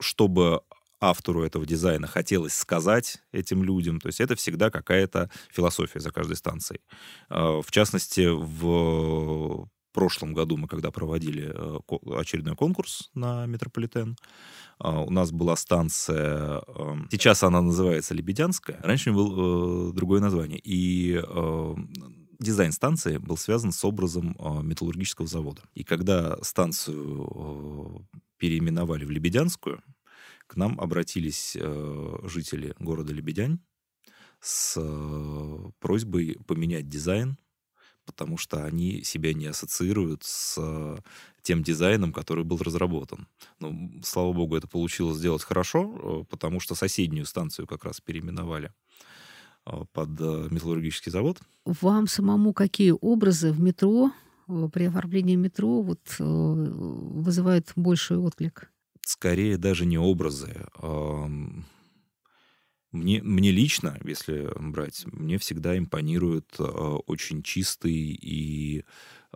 чтобы 0.00 0.62
автору 1.00 1.44
этого 1.44 1.64
дизайна 1.64 2.06
хотелось 2.06 2.54
сказать 2.54 3.18
этим 3.32 3.62
людям. 3.62 4.00
То 4.00 4.08
есть 4.08 4.20
это 4.20 4.34
всегда 4.34 4.70
какая-то 4.70 5.30
философия 5.50 6.00
за 6.00 6.10
каждой 6.10 6.36
станцией. 6.36 6.80
В 7.28 7.66
частности, 7.70 8.26
в 8.28 9.68
прошлом 9.98 10.32
году 10.32 10.56
мы 10.56 10.68
когда 10.68 10.90
проводили 10.90 11.52
очередной 12.16 12.54
конкурс 12.54 13.10
на 13.14 13.46
метрополитен, 13.46 14.16
у 14.78 15.10
нас 15.10 15.32
была 15.32 15.56
станция, 15.56 16.62
сейчас 17.10 17.42
она 17.42 17.60
называется 17.60 18.14
Лебедянская, 18.14 18.78
раньше 18.82 19.12
был 19.12 19.92
другое 19.92 20.20
название. 20.20 20.60
И 20.62 21.20
дизайн 22.38 22.72
станции 22.72 23.18
был 23.18 23.36
связан 23.36 23.72
с 23.72 23.84
образом 23.84 24.36
э, 24.38 24.62
металлургического 24.62 25.26
завода. 25.26 25.62
И 25.74 25.84
когда 25.84 26.38
станцию 26.42 28.06
э, 28.14 28.18
переименовали 28.38 29.04
в 29.04 29.10
Лебедянскую, 29.10 29.82
к 30.46 30.56
нам 30.56 30.80
обратились 30.80 31.56
э, 31.58 32.18
жители 32.24 32.74
города 32.78 33.12
Лебедянь 33.12 33.58
с 34.40 34.76
э, 34.80 35.70
просьбой 35.80 36.38
поменять 36.46 36.88
дизайн, 36.88 37.38
потому 38.08 38.38
что 38.38 38.64
они 38.64 39.02
себя 39.02 39.34
не 39.34 39.46
ассоциируют 39.46 40.24
с 40.24 40.56
э, 40.58 40.96
тем 41.42 41.62
дизайном, 41.62 42.12
который 42.12 42.44
был 42.44 42.56
разработан. 42.58 43.28
Ну, 43.60 43.92
слава 44.02 44.32
богу, 44.32 44.56
это 44.56 44.66
получилось 44.66 45.18
сделать 45.18 45.44
хорошо, 45.44 46.22
э, 46.22 46.24
потому 46.30 46.58
что 46.58 46.74
соседнюю 46.74 47.26
станцию 47.26 47.66
как 47.66 47.84
раз 47.84 48.00
переименовали. 48.00 48.72
А, 49.68 49.84
под 49.92 50.20
э, 50.20 50.48
металлургический 50.50 51.12
завод. 51.12 51.38
Вам 51.66 52.06
самому 52.06 52.52
какие 52.54 52.94
образы 52.98 53.52
в 53.52 53.60
метро, 53.60 54.10
э, 54.48 54.68
при 54.72 54.84
оформлении 54.84 55.36
метро 55.36 55.82
вот, 55.82 56.00
э, 56.18 56.24
вызывают 56.24 57.72
больший 57.76 58.16
отклик? 58.16 58.70
Скорее 59.02 59.58
даже 59.58 59.86
не 59.86 59.98
образы. 59.98 60.66
Мне, 62.90 63.22
мне 63.22 63.50
лично, 63.50 63.98
если 64.02 64.48
брать, 64.56 65.04
мне 65.06 65.38
всегда 65.38 65.76
импонирует 65.76 66.58
очень 66.58 67.42
чистый 67.42 67.92
и, 67.92 68.84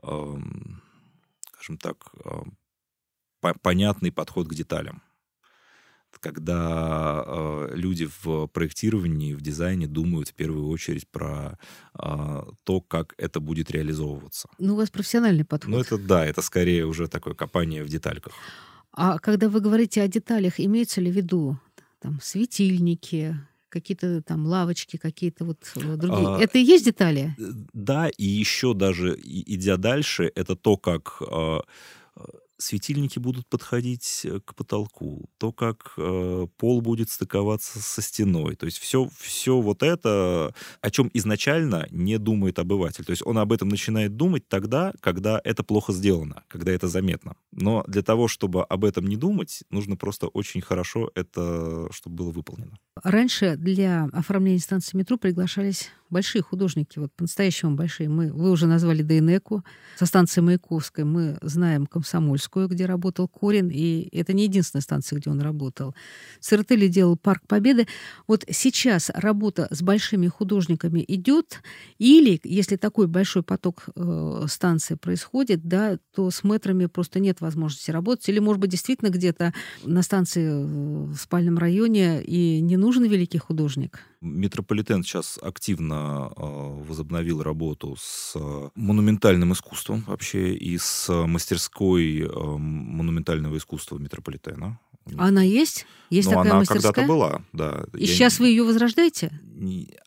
скажем 0.01 1.79
так, 1.79 2.15
понятный 3.63 4.11
подход 4.11 4.49
к 4.49 4.55
деталям 4.55 5.03
когда 6.21 7.25
э, 7.27 7.73
люди 7.75 8.09
в 8.23 8.47
проектировании, 8.47 9.35
в 9.35 9.41
дизайне 9.41 9.87
думают 9.87 10.29
в 10.29 10.35
первую 10.35 10.69
очередь 10.69 11.09
про 11.09 11.59
э, 11.99 12.43
то, 12.65 12.81
как 12.81 13.15
это 13.19 13.41
будет 13.41 13.71
реализовываться. 13.71 14.49
Ну, 14.59 14.75
у 14.75 14.77
вас 14.77 14.91
профессиональный 14.91 15.45
подход. 15.45 15.71
Ну, 15.71 15.81
это 15.81 15.99
да, 15.99 16.25
это 16.25 16.43
скорее 16.43 16.87
уже 16.87 17.09
такое 17.09 17.35
копание 17.35 17.83
в 17.83 17.89
детальках. 17.89 18.33
А 18.93 19.19
когда 19.19 19.49
вы 19.49 19.61
говорите 19.61 20.03
о 20.03 20.09
деталях, 20.09 20.61
имеется 20.61 21.01
ли 21.01 21.11
в 21.11 21.15
виду 21.15 21.59
там 22.03 22.19
светильники, 22.21 23.37
какие-то 23.69 24.23
там 24.23 24.47
лавочки, 24.47 24.97
какие-то 24.97 25.45
вот 25.45 25.59
э, 25.77 25.97
другие. 25.97 26.29
А, 26.29 26.39
это 26.39 26.59
и 26.59 26.63
есть 26.63 26.85
детали? 26.85 27.35
Э, 27.39 27.43
да, 27.73 28.09
и 28.09 28.25
еще 28.25 28.75
даже 28.75 29.17
идя 29.25 29.77
дальше, 29.77 30.31
это 30.35 30.57
то, 30.57 30.77
как 30.77 31.23
э, 31.23 31.61
светильники 32.63 33.19
будут 33.19 33.47
подходить 33.47 34.23
э, 34.25 34.41
к 34.45 34.55
потолку, 34.55 35.29
то, 35.39 35.53
как 35.53 35.95
э, 35.97 36.47
пол 36.57 36.81
будет 36.81 37.11
стыковаться 37.11 37.81
со 37.81 38.03
стеной. 38.03 38.57
То 38.57 38.67
есть 38.67 38.79
все, 38.79 39.09
все 39.19 39.61
вот 39.61 39.83
это, 39.83 40.55
о 40.81 40.91
чем 40.91 41.11
изначально 41.15 41.87
не 41.91 42.19
думает 42.19 42.59
обыватель. 42.59 43.05
То 43.05 43.11
есть 43.11 43.23
он 43.27 43.39
об 43.39 43.53
этом 43.53 43.69
начинает 43.69 44.17
думать 44.17 44.49
тогда, 44.49 44.93
когда 45.01 45.41
это 45.45 45.63
плохо 45.63 45.93
сделано, 45.93 46.45
когда 46.49 46.73
это 46.73 46.89
заметно. 46.89 47.37
Но 47.51 47.85
для 47.87 48.03
того, 48.03 48.29
чтобы 48.29 48.65
об 48.65 48.85
этом 48.85 49.07
не 49.07 49.17
думать, 49.17 49.65
нужно 49.71 49.97
просто 49.97 50.29
очень 50.29 50.61
хорошо 50.61 51.11
это, 51.15 51.89
чтобы 51.93 52.17
было 52.17 52.31
выполнено. 52.31 52.79
Раньше 53.03 53.57
для 53.57 54.05
оформления 54.13 54.61
станции 54.61 54.97
метро 54.99 55.17
приглашались 55.17 55.91
большие 56.13 56.43
художники, 56.43 56.99
вот 56.99 57.11
по-настоящему 57.15 57.75
большие. 57.75 58.09
Мы, 58.09 58.31
вы 58.31 58.51
уже 58.51 58.67
назвали 58.67 59.03
Дейнеку. 59.03 59.65
Со 59.97 60.05
станции 60.05 60.43
Маяковской 60.43 61.05
мы 61.05 61.39
знаем 61.41 61.87
Комсомольскую, 61.87 62.69
где 62.69 62.85
работал 62.85 63.29
Корин, 63.29 63.71
и 63.73 64.09
это 64.13 64.35
не 64.35 64.45
единственная 64.45 64.83
станция, 64.83 65.19
где 65.19 65.31
он 65.31 65.41
работал. 65.41 65.95
Церетели 66.39 66.87
делал 66.87 67.17
Парк 67.17 67.43
Победы. 67.49 67.87
Вот 68.29 68.45
сейчас 68.51 69.11
работа 69.15 69.69
с 69.71 69.81
большими 69.81 70.29
художниками 70.29 71.03
идет, 71.09 71.63
или, 71.99 72.39
если 72.45 72.77
такой 72.77 73.07
большой 73.07 73.43
поток 73.43 73.85
э, 73.97 74.45
станций 74.49 74.99
происходит, 74.99 75.67
да, 75.67 75.99
то 76.15 76.31
с 76.31 76.45
метрами 76.45 76.87
просто 76.87 77.21
нет 77.21 77.41
возможности 77.41 77.91
работать, 77.91 78.29
или, 78.29 78.39
может 78.39 78.61
быть, 78.61 78.71
действительно 78.71 79.09
где-то 79.09 79.55
на 79.83 80.03
станции 80.03 80.47
э, 80.47 81.07
в 81.07 81.17
спальном 81.17 81.57
районе 81.57 82.23
и 82.23 82.61
не 82.61 82.77
нужен 82.83 83.05
великий 83.09 83.39
художник? 83.39 84.01
Метрополитен 84.21 85.03
сейчас 85.03 85.39
активно 85.43 86.31
э, 86.37 86.43
возобновил 86.89 87.43
работу 87.43 87.97
с 87.99 88.37
э, 88.37 88.71
монументальным 88.75 89.53
искусством 89.53 90.05
вообще 90.07 90.55
и 90.55 90.79
с 90.79 91.09
мастерской 91.27 92.21
э, 92.21 92.59
монументального 92.59 93.57
искусства 93.57 93.99
метрополитена. 93.99 94.79
Она 95.17 95.43
есть? 95.43 95.87
Есть 96.11 96.29
ну, 96.29 96.35
такая 96.35 96.51
она 96.51 96.59
мастерская? 96.61 96.93
когда-то 96.93 97.09
была, 97.09 97.41
да. 97.53 97.85
И 97.95 98.05
Я 98.05 98.07
сейчас 98.07 98.39
вы 98.39 98.49
ее 98.49 98.65
возрождаете? 98.65 99.31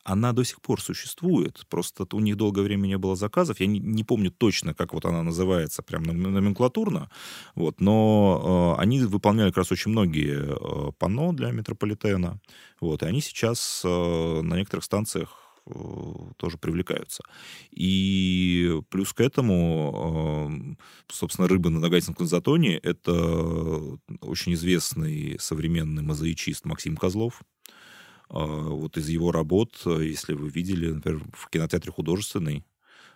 Она 0.04 0.34
до 0.34 0.44
сих 0.44 0.62
пор 0.62 0.80
существует. 0.80 1.66
Просто 1.68 2.06
у 2.12 2.20
них 2.20 2.38
долгое 2.38 2.62
время 2.62 2.86
не 2.86 2.98
было 2.98 3.16
заказов. 3.16 3.60
Я 3.60 3.66
не, 3.66 3.80
не 3.80 4.04
помню 4.04 4.30
точно, 4.30 4.76
как 4.76 4.94
вот 4.94 5.06
она 5.06 5.24
называется, 5.24 5.82
прям 5.82 6.04
номенклатурно. 6.04 7.10
Вот. 7.56 7.82
Но 7.82 8.76
э, 8.78 8.82
они 8.82 9.00
выполняли 9.02 9.50
как 9.50 9.58
раз 9.58 9.72
очень 9.72 9.92
многие 9.92 10.46
э, 10.46 10.92
панно 11.00 11.34
для 11.34 11.50
метрополитена. 11.52 12.40
Вот. 12.80 13.02
И 13.02 13.06
они 13.08 13.22
сейчас 13.22 13.82
э, 13.84 14.42
на 14.44 14.56
некоторых 14.58 14.86
станциях 14.86 15.45
тоже 16.38 16.58
привлекаются. 16.58 17.24
И 17.72 18.82
плюс 18.90 19.14
к 19.14 19.22
этому, 19.22 20.78
собственно, 21.08 21.48
рыба 21.48 21.70
на 21.70 21.80
Нагатинском 21.80 22.28
затоне— 22.28 22.78
это 22.84 23.14
очень 24.22 24.54
известный 24.54 25.38
современный 25.40 26.04
мозаичист 26.04 26.66
Максим 26.66 26.98
Козлов. 26.98 27.42
А, 28.30 28.46
вот 28.46 28.98
из 28.98 29.10
его 29.10 29.32
работ, 29.32 29.82
если 29.86 30.34
вы 30.34 30.50
видели, 30.50 30.92
например, 30.92 31.24
в 31.34 31.50
кинотеатре 31.50 31.92
художественный, 31.92 32.66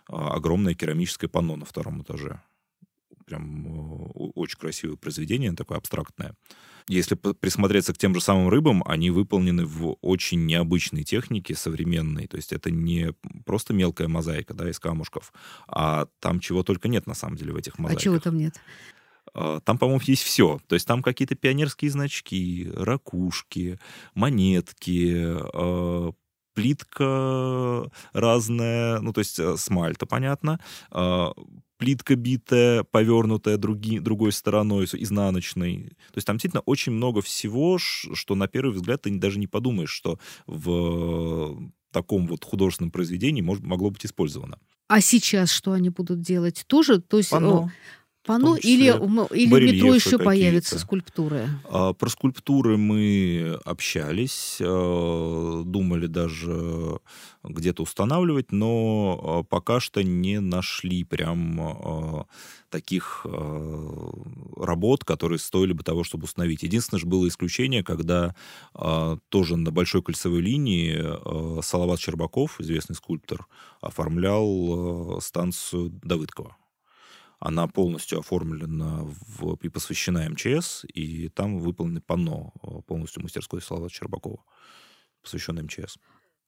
а, 0.08 0.34
огромное 0.34 0.74
керамическое 0.74 1.28
панно 1.28 1.56
на 1.56 1.64
втором 1.64 2.02
этаже. 2.02 2.42
Прям 3.30 3.64
э, 3.64 4.30
очень 4.34 4.58
красивое 4.58 4.96
произведение, 4.96 5.52
такое 5.52 5.78
абстрактное. 5.78 6.34
Если 6.88 7.14
присмотреться 7.14 7.92
к 7.92 7.98
тем 7.98 8.12
же 8.12 8.20
самым 8.20 8.48
рыбам, 8.48 8.82
они 8.84 9.10
выполнены 9.10 9.64
в 9.64 9.96
очень 10.00 10.46
необычной 10.46 11.04
технике, 11.04 11.54
современной. 11.54 12.26
То 12.26 12.36
есть 12.36 12.52
это 12.52 12.72
не 12.72 13.14
просто 13.46 13.72
мелкая 13.72 14.08
мозаика 14.08 14.52
да, 14.54 14.68
из 14.68 14.80
камушков, 14.80 15.32
а 15.68 16.08
там 16.18 16.40
чего 16.40 16.64
только 16.64 16.88
нет 16.88 17.06
на 17.06 17.14
самом 17.14 17.36
деле 17.36 17.52
в 17.52 17.56
этих 17.56 17.78
мозаиках. 17.78 18.00
А 18.00 18.04
чего 18.04 18.18
там 18.18 18.36
нет? 18.36 18.60
А, 19.32 19.60
там, 19.60 19.78
по-моему, 19.78 20.00
есть 20.04 20.24
все. 20.24 20.58
То 20.66 20.74
есть 20.74 20.88
там 20.88 21.00
какие-то 21.00 21.36
пионерские 21.36 21.92
значки, 21.92 22.68
ракушки, 22.74 23.78
монетки, 24.14 25.14
а, 25.54 26.12
плитка 26.60 27.90
разная, 28.12 29.00
ну, 29.00 29.12
то 29.12 29.20
есть 29.20 29.38
э, 29.38 29.56
смальта, 29.56 30.06
понятно, 30.06 30.60
а, 30.90 31.32
плитка 31.78 32.14
битая, 32.14 32.84
повернутая 32.84 33.56
други, 33.56 33.98
другой 33.98 34.32
стороной, 34.32 34.84
изнаночной. 34.84 35.88
То 36.12 36.16
есть 36.16 36.26
там 36.26 36.36
действительно 36.36 36.62
очень 36.66 36.92
много 36.92 37.22
всего, 37.22 37.78
что 37.78 38.34
на 38.34 38.48
первый 38.48 38.72
взгляд 38.72 39.02
ты 39.02 39.18
даже 39.18 39.38
не 39.38 39.46
подумаешь, 39.46 39.90
что 39.90 40.18
в 40.46 41.58
таком 41.90 42.26
вот 42.26 42.44
художественном 42.44 42.90
произведении 42.90 43.40
может, 43.40 43.64
могло 43.64 43.90
быть 43.90 44.04
использовано. 44.04 44.58
А 44.88 45.00
сейчас 45.00 45.50
что 45.52 45.72
они 45.72 45.88
будут 45.88 46.20
делать? 46.20 46.64
Тоже? 46.66 47.00
То 47.00 47.18
есть 47.18 47.30
Панно. 47.30 47.70
Панно 48.30 48.56
или, 48.56 48.84
или 49.34 49.72
метро 49.72 49.92
еще 49.92 50.16
появятся 50.16 50.78
скульптуры? 50.78 51.48
А, 51.68 51.92
про 51.94 52.08
скульптуры 52.08 52.76
мы 52.76 53.58
общались, 53.64 54.58
а, 54.60 55.62
думали 55.64 56.06
даже 56.06 57.00
где-то 57.42 57.82
устанавливать, 57.82 58.52
но 58.52 59.20
а, 59.20 59.42
пока 59.42 59.80
что 59.80 60.04
не 60.04 60.38
нашли 60.38 61.02
прям 61.02 61.60
а, 61.60 62.26
таких 62.70 63.26
работ, 64.56 65.04
которые 65.04 65.40
стоили 65.40 65.72
бы 65.72 65.82
того, 65.82 66.04
чтобы 66.04 66.24
установить. 66.24 66.62
Единственное 66.62 67.00
же 67.00 67.06
было 67.06 67.26
исключение, 67.26 67.82
когда 67.82 68.36
тоже 69.28 69.56
на 69.56 69.72
большой 69.72 70.04
кольцевой 70.04 70.40
линии 70.40 71.60
Салават 71.62 71.98
Щербаков, 71.98 72.60
известный 72.60 72.94
скульптор, 72.94 73.48
оформлял 73.80 75.18
станцию 75.20 75.90
Давыдкова. 76.04 76.59
Она 77.40 77.66
полностью 77.66 78.18
оформлена 78.18 79.00
в, 79.02 79.56
и 79.62 79.68
посвящена 79.70 80.28
МЧС, 80.28 80.84
и 80.84 81.28
там 81.30 81.58
выполнены 81.58 82.02
панно 82.02 82.52
э, 82.62 82.82
полностью 82.86 83.22
мастерской 83.22 83.62
Слава 83.62 83.88
Чербакова, 83.88 84.44
посвященной 85.22 85.62
МЧС. 85.62 85.96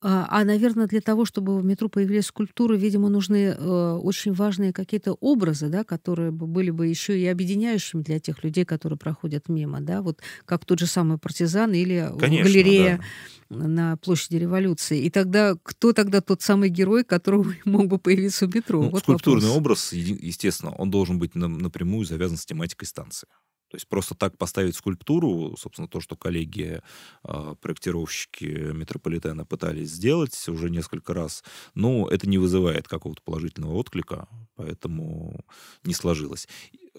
А, 0.05 0.27
а, 0.29 0.45
наверное, 0.45 0.89
для 0.89 1.01
того, 1.01 1.25
чтобы 1.25 1.61
в 1.61 1.65
метро 1.65 1.89
появились 1.89 2.27
скульптуры, 2.27 2.77
видимо, 2.77 3.09
нужны 3.09 3.55
э, 3.57 3.99
очень 4.03 4.33
важные 4.33 4.73
какие-то 4.73 5.13
образы, 5.13 5.69
да, 5.69 5.85
которые 5.85 6.33
бы 6.33 6.49
были 6.49 6.71
бы 6.71 6.89
еще 6.89 7.17
и 7.17 7.25
объединяющими 7.27 8.03
для 8.03 8.19
тех 8.19 8.43
людей, 8.43 8.65
которые 8.65 8.99
проходят 8.99 9.49
мимо, 9.49 9.81
да, 9.81 10.03
вот 10.03 10.21
как 10.45 10.65
тот 10.65 10.81
же 10.81 10.87
самый 10.87 11.19
партизан 11.19 11.73
или 11.73 12.11
Конечно, 12.19 12.51
галерея 12.51 13.01
да. 13.49 13.57
на 13.57 13.97
площади 13.97 14.37
революции. 14.37 15.01
И 15.05 15.09
тогда 15.09 15.55
кто 15.63 15.93
тогда 15.93 16.21
тот 16.21 16.43
самый 16.43 16.69
герой, 16.69 17.05
который 17.05 17.61
мог 17.65 17.87
бы 17.87 17.99
появиться 17.99 18.49
в 18.49 18.55
метро? 18.55 18.83
Ну, 18.83 18.91
вот 18.91 19.03
скульптурный 19.03 19.51
вопрос. 19.51 19.93
образ, 19.93 19.93
естественно, 19.93 20.73
он 20.73 20.91
должен 20.91 21.21
быть 21.21 21.37
напрямую 21.37 22.05
завязан 22.07 22.39
с 22.39 22.45
тематикой 22.45 22.89
станции. 22.89 23.29
То 23.73 23.77
есть 23.77 23.89
просто 23.89 24.15
так 24.15 24.37
поставить 24.37 24.77
скульптуру, 24.77 25.57
собственно, 25.57 25.89
то, 25.89 25.99
что 25.99 26.15
коллеги, 26.15 26.83
а, 27.23 27.55
проектировщики 27.55 28.45
метрополитена 28.45 29.47
пытались 29.47 29.89
сделать 29.89 30.47
уже 30.47 30.69
несколько 30.69 31.15
раз, 31.15 31.43
ну, 31.75 32.07
это 32.07 32.29
не 32.29 32.37
вызывает 32.37 32.87
какого-то 32.87 33.23
положительного 33.23 33.73
отклика, 33.73 34.29
поэтому 34.57 35.43
не 35.85 35.95
сложилось. 35.95 36.49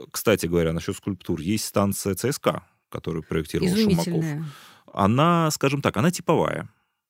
Кстати 0.09 0.47
говоря, 0.47 0.73
насчет 0.73 0.95
скульптур, 0.95 1.39
есть 1.41 1.65
станция 1.65 2.15
ЦСК, 2.15 2.63
которую 2.89 3.21
проектировал 3.21 3.75
Шумаков. 3.75 4.25
Она, 4.91 5.51
скажем 5.51 5.83
так, 5.83 5.95
она 5.97 6.09
типовая. 6.09 6.69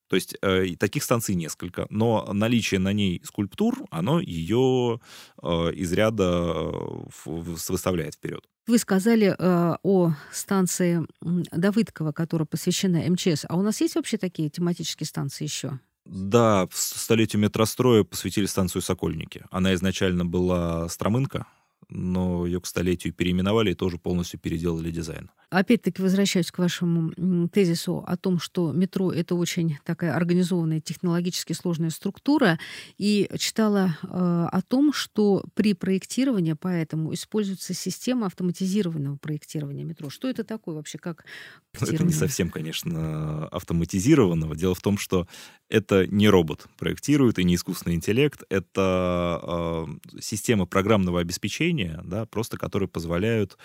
То 0.10 0.18
есть 0.18 0.36
э, 0.42 0.76
таких 0.78 1.04
станций 1.04 1.36
несколько, 1.36 1.88
но 1.90 2.30
наличие 2.34 2.82
на 2.82 2.92
ней 2.92 3.22
скульптур, 3.24 3.86
оно 3.92 4.20
ее 4.20 5.00
э, 5.42 5.72
из 5.74 5.94
ряда 5.94 6.44
э, 6.44 7.04
выставляет 7.24 8.16
вперед. 8.16 8.46
Вы 8.66 8.78
сказали 8.78 9.36
э, 9.38 9.76
о 9.84 10.14
станции 10.32 11.06
Давыдкова, 11.22 12.14
которая 12.14 12.46
посвящена 12.46 13.10
МЧС. 13.10 13.46
А 13.50 13.58
у 13.58 13.62
нас 13.62 13.82
есть 13.82 13.96
вообще 13.96 14.18
такие 14.18 14.50
тематические 14.50 15.06
станции 15.06 15.44
еще? 15.44 15.80
Да, 16.06 16.68
в 16.68 16.78
столетию 16.78 17.42
метростроя 17.42 18.04
посвятили 18.04 18.46
станцию 18.46 18.82
Сокольники. 18.82 19.46
Она 19.52 19.74
изначально 19.74 20.26
была 20.26 20.88
Стромынка, 20.90 21.46
но 21.90 22.46
ее 22.46 22.62
к 22.62 22.66
столетию 22.66 23.14
переименовали 23.14 23.72
и 23.72 23.76
тоже 23.76 23.98
полностью 23.98 24.40
переделали 24.40 24.92
дизайн. 24.92 25.30
Опять-таки 25.54 26.02
возвращаюсь 26.02 26.52
к 26.52 26.58
вашему 26.58 27.48
тезису 27.50 28.04
о 28.08 28.18
том, 28.18 28.40
что 28.40 28.72
метро— 28.72 29.12
это 29.14 29.36
очень 29.36 29.78
такая 29.86 30.16
организованная, 30.16 30.82
технологически 30.82 31.54
сложная 31.54 31.92
структура, 31.92 32.58
и 32.98 33.30
читала 33.38 33.98
э, 34.02 34.08
о 34.08 34.62
том, 34.68 34.94
что 34.94 35.46
при 35.54 35.74
проектировании 35.74 36.54
поэтому 36.54 37.14
используется 37.14 37.74
система 37.74 38.26
автоматизированного 38.26 39.18
проектирования 39.18 39.84
метро. 39.84 40.10
Что 40.10 40.28
это 40.28 40.44
такое 40.44 40.76
вообще? 40.76 40.98
Как 40.98 41.24
ну, 41.80 41.88
это 41.88 42.04
не 42.04 42.14
совсем, 42.14 42.50
конечно, 42.50 43.48
автоматизированного. 43.50 44.56
Дело 44.56 44.74
в 44.74 44.82
том, 44.82 44.98
что 44.98 45.28
это 45.70 46.08
не 46.08 46.30
робот 46.30 46.68
проектирует 46.78 47.38
и 47.38 47.44
не 47.44 47.56
искусственный 47.56 47.96
интеллект, 47.96 48.44
это 48.50 49.88
э, 50.12 50.20
система 50.20 50.66
программного 50.66 51.20
обеспечения, 51.20 52.02
да, 52.04 52.26
просто 52.26 52.58
которые 52.58 52.90
позволяют 52.90 53.58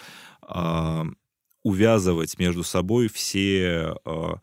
э, 0.47 1.05
увязывать 1.63 2.39
между 2.39 2.63
собой 2.63 3.09
все 3.09 3.95
э, 4.05 4.35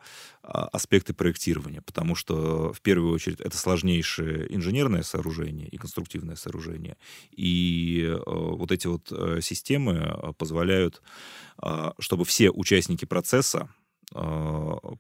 аспекты 0.43 1.13
проектирования, 1.13 1.82
потому 1.82 2.15
что 2.15 2.71
в 2.73 2.82
первую 2.82 3.13
очередь 3.13 3.39
это 3.39 3.58
сложнейшее 3.58 4.54
инженерное 4.54 5.04
сооружение 5.04 5.67
и 5.67 5.78
конструктивное 5.78 6.36
сооружение, 6.36 6.97
и 7.32 8.04
э, 8.06 8.21
вот 8.25 8.71
эти 8.71 8.88
вот 8.88 9.12
э, 9.12 9.39
системы 9.41 10.34
позволяют, 10.38 11.01
э, 11.62 11.91
чтобы 11.99 12.25
все 12.25 12.51
участники 12.51 13.06
процесса 13.06 13.62
а, 13.62 13.85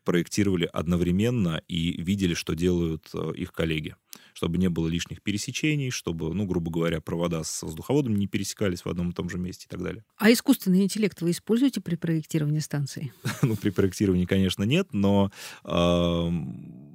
проектировали 0.03 0.69
одновременно 0.71 1.61
и 1.67 2.01
видели, 2.01 2.33
что 2.33 2.53
делают 2.53 3.09
а, 3.13 3.31
их 3.31 3.53
коллеги. 3.53 3.95
Чтобы 4.33 4.57
не 4.57 4.69
было 4.69 4.87
лишних 4.87 5.21
пересечений, 5.21 5.89
чтобы, 5.89 6.33
ну, 6.33 6.45
грубо 6.45 6.71
говоря, 6.71 7.01
провода 7.01 7.43
с 7.43 7.63
воздуховодом 7.63 8.15
не 8.15 8.27
пересекались 8.27 8.83
в 8.83 8.87
одном 8.87 9.11
и 9.11 9.13
том 9.13 9.29
же 9.29 9.37
месте 9.37 9.67
и 9.67 9.69
так 9.69 9.81
далее. 9.81 10.03
А 10.17 10.31
искусственный 10.31 10.83
интеллект 10.83 11.21
вы 11.21 11.31
используете 11.31 11.81
при 11.81 11.95
проектировании 11.95 12.59
станции? 12.59 13.13
ну, 13.41 13.55
при 13.55 13.69
проектировании, 13.69 14.25
конечно, 14.25 14.63
нет, 14.63 14.89
но, 14.91 15.31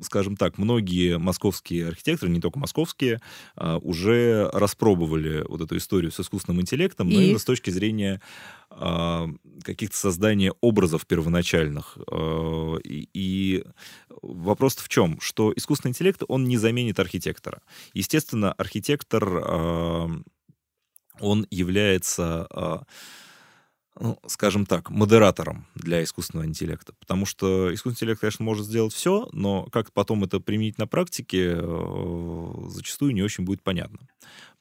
скажем 0.03 0.37
так, 0.37 0.59
многие 0.59 1.19
московские 1.19 1.89
архитекторы, 1.89 2.31
не 2.33 2.41
только 2.41 2.59
московские, 2.59 3.21
э, 3.57 3.79
уже 3.83 4.49
распробовали 4.53 5.45
вот 5.49 5.61
эту 5.61 5.77
историю 5.77 6.13
с 6.13 6.21
искусственным 6.21 6.61
интеллектом, 6.61 7.09
и... 7.09 7.15
но 7.15 7.21
именно 7.21 7.39
с 7.39 7.45
точки 7.45 7.71
зрения 7.71 8.21
э, 8.71 9.27
каких-то 9.63 9.97
создания 9.97 10.53
образов 10.61 11.07
первоначальных. 11.07 11.99
Э, 12.11 12.77
и, 12.85 13.09
и 13.15 13.65
вопрос 14.23 14.77
в 14.77 14.89
чем? 14.89 15.21
Что 15.21 15.53
искусственный 15.55 15.91
интеллект, 15.91 16.23
он 16.29 16.45
не 16.45 16.57
заменит 16.57 16.99
архитектора. 17.01 17.63
Естественно, 17.95 18.53
архитектор, 18.53 20.23
он 21.21 21.47
является... 21.51 22.87
Э, 23.97 24.03
ну, 24.03 24.19
скажем 24.27 24.67
так, 24.67 24.91
модератором 24.91 25.67
для 25.75 26.03
искусственного 26.03 26.47
интеллекта. 26.47 26.93
Потому 26.99 27.27
что 27.27 27.73
искусственный 27.75 27.95
интеллект, 27.95 28.21
конечно, 28.21 28.45
может 28.45 28.67
сделать 28.67 28.93
все, 28.93 29.29
но 29.33 29.65
как 29.67 29.93
потом 29.93 30.25
это 30.25 30.41
применить 30.41 30.79
на 30.79 30.87
практике, 30.87 31.57
зачастую 32.69 33.13
не 33.13 33.23
очень 33.23 33.45
будет 33.45 33.63
понятно. 33.63 33.99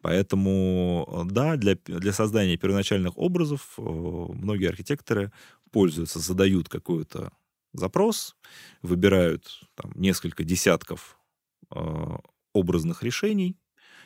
Поэтому, 0.02 1.26
да, 1.30 1.58
для, 1.58 1.76
для 1.86 2.14
создания 2.14 2.58
первоначальных 2.58 3.18
образов 3.18 3.74
многие 3.78 4.70
архитекторы 4.70 5.32
пользуются, 5.72 6.20
задают 6.20 6.70
какой-то 6.70 7.32
запрос, 7.74 8.36
выбирают 8.82 9.62
там, 9.76 9.92
несколько 9.96 10.44
десятков 10.44 11.20
образных 12.54 13.04
решений, 13.04 13.58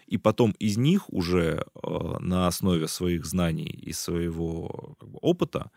и 0.08 0.18
потом 0.18 0.52
из 0.60 0.78
них 0.78 1.12
уже 1.12 1.66
э, 1.84 2.18
на 2.20 2.48
основе 2.48 2.88
своих 2.88 3.26
знаний 3.26 3.70
и 3.70 3.94
своего 3.94 4.96
как 5.00 5.10
бы, 5.10 5.20
опыта 5.22 5.72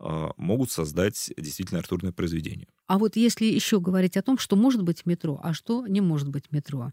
э, 0.00 0.28
могут 0.36 0.70
создать 0.70 1.32
действительно 1.36 1.80
артурное 1.80 2.12
произведение. 2.12 2.68
А 2.86 2.98
вот 2.98 3.16
если 3.16 3.46
еще 3.46 3.80
говорить 3.80 4.16
о 4.16 4.22
том, 4.22 4.38
что 4.38 4.56
может 4.56 4.82
быть 4.82 5.06
метро, 5.06 5.40
а 5.42 5.52
что 5.52 5.86
не 5.86 6.00
может 6.00 6.28
быть 6.28 6.52
метро. 6.52 6.92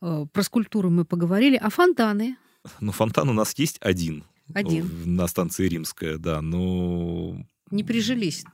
Э, 0.00 0.26
про 0.32 0.42
скульптуру 0.42 0.90
мы 0.90 1.04
поговорили, 1.04 1.56
а 1.56 1.70
фонтаны? 1.70 2.36
Ну, 2.80 2.92
фонтан 2.92 3.28
у 3.28 3.32
нас 3.32 3.54
есть 3.58 3.78
один. 3.80 4.24
Один. 4.52 4.90
На 5.04 5.26
станции 5.26 5.68
Римская, 5.68 6.18
да, 6.18 6.42
но... 6.42 7.36
Не 7.70 7.82
прижились. 7.82 8.44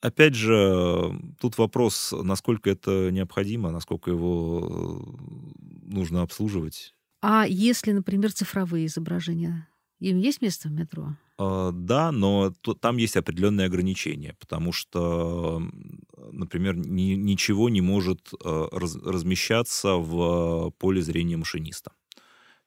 Опять 0.00 0.34
же, 0.34 1.18
тут 1.40 1.58
вопрос, 1.58 2.12
насколько 2.12 2.70
это 2.70 3.10
необходимо, 3.10 3.70
насколько 3.70 4.10
его 4.10 4.68
э, 4.68 5.66
нужно 5.82 6.22
обслуживать. 6.22 6.94
А 7.22 7.46
если, 7.48 7.92
например, 7.92 8.32
цифровые 8.32 8.86
изображения, 8.86 9.68
им 9.98 10.18
есть 10.18 10.42
место 10.42 10.68
в 10.68 10.72
метро? 10.72 11.16
Uh, 11.38 11.70
да, 11.72 12.12
но 12.12 12.52
то, 12.62 12.74
там 12.74 12.96
есть 12.96 13.16
определенные 13.16 13.66
ограничения, 13.66 14.34
потому 14.38 14.72
что, 14.72 15.62
например, 16.32 16.76
ни, 16.76 17.14
ничего 17.14 17.68
не 17.68 17.82
может 17.82 18.30
раз, 18.42 18.96
размещаться 18.96 19.96
в 19.96 20.70
поле 20.78 21.02
зрения 21.02 21.36
машиниста 21.36 21.92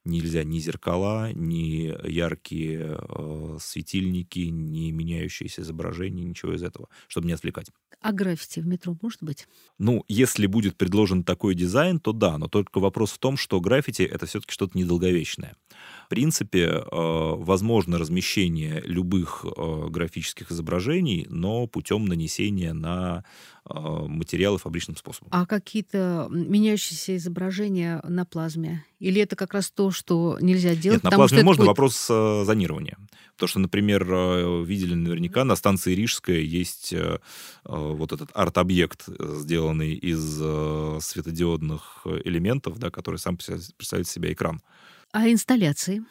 нельзя 0.09 0.43
ни 0.43 0.59
зеркала, 0.59 1.31
ни 1.33 1.93
яркие 2.09 2.97
э, 2.99 3.57
светильники, 3.59 4.39
ни 4.39 4.91
меняющиеся 4.91 5.61
изображения, 5.61 6.23
ничего 6.23 6.53
из 6.53 6.63
этого, 6.63 6.89
чтобы 7.07 7.27
не 7.27 7.33
отвлекать. 7.33 7.67
А 8.01 8.13
граффити 8.13 8.61
в 8.61 8.67
метро 8.67 8.95
может 9.01 9.21
быть? 9.21 9.47
Ну, 9.77 10.05
если 10.07 10.45
будет 10.45 10.77
предложен 10.77 11.23
такой 11.23 11.53
дизайн, 11.53 11.99
то 11.99 12.13
да, 12.13 12.37
но 12.37 12.47
только 12.47 12.79
вопрос 12.79 13.11
в 13.11 13.17
том, 13.17 13.35
что 13.35 13.59
граффити— 13.59 14.01
это 14.03 14.25
все-таки 14.25 14.53
что-то 14.53 14.77
недолговечное. 14.77 15.57
В 16.05 16.09
принципе, 16.09 16.65
э, 16.65 16.81
возможно 16.91 17.97
размещение 17.97 18.81
любых 18.85 19.43
э, 19.45 19.87
графических 19.89 20.49
изображений, 20.49 21.27
но 21.29 21.67
путем 21.67 22.05
нанесения 22.05 22.73
на 22.73 23.25
материалы 23.69 24.57
фабричным 24.57 24.97
способом. 24.97 25.29
А 25.31 25.45
какие-то 25.45 26.27
меняющиеся 26.29 27.15
изображения 27.17 28.01
на 28.03 28.25
плазме? 28.25 28.83
Или 28.99 29.21
это 29.21 29.35
как 29.35 29.53
раз 29.53 29.71
то, 29.71 29.91
что 29.91 30.37
нельзя 30.41 30.75
делать? 30.75 31.03
Нет, 31.03 31.11
на 31.11 31.11
плазме 31.11 31.43
можно, 31.43 31.61
будет... 31.61 31.69
вопрос 31.69 32.07
зонирования. 32.07 32.97
То, 33.37 33.47
что, 33.47 33.59
например, 33.59 34.03
видели 34.65 34.95
наверняка, 34.95 35.43
на 35.45 35.55
станции 35.55 35.93
Рижская 35.93 36.39
есть 36.39 36.93
вот 37.63 38.11
этот 38.11 38.29
арт-объект, 38.33 39.05
сделанный 39.07 39.93
из 39.93 40.21
светодиодных 41.03 42.05
элементов, 42.25 42.79
да, 42.79 42.89
который 42.91 43.17
сам 43.17 43.37
представляет 43.37 44.07
себя 44.07 44.33
экран. 44.33 44.61
А 45.11 45.29
инсталляции? 45.29 46.03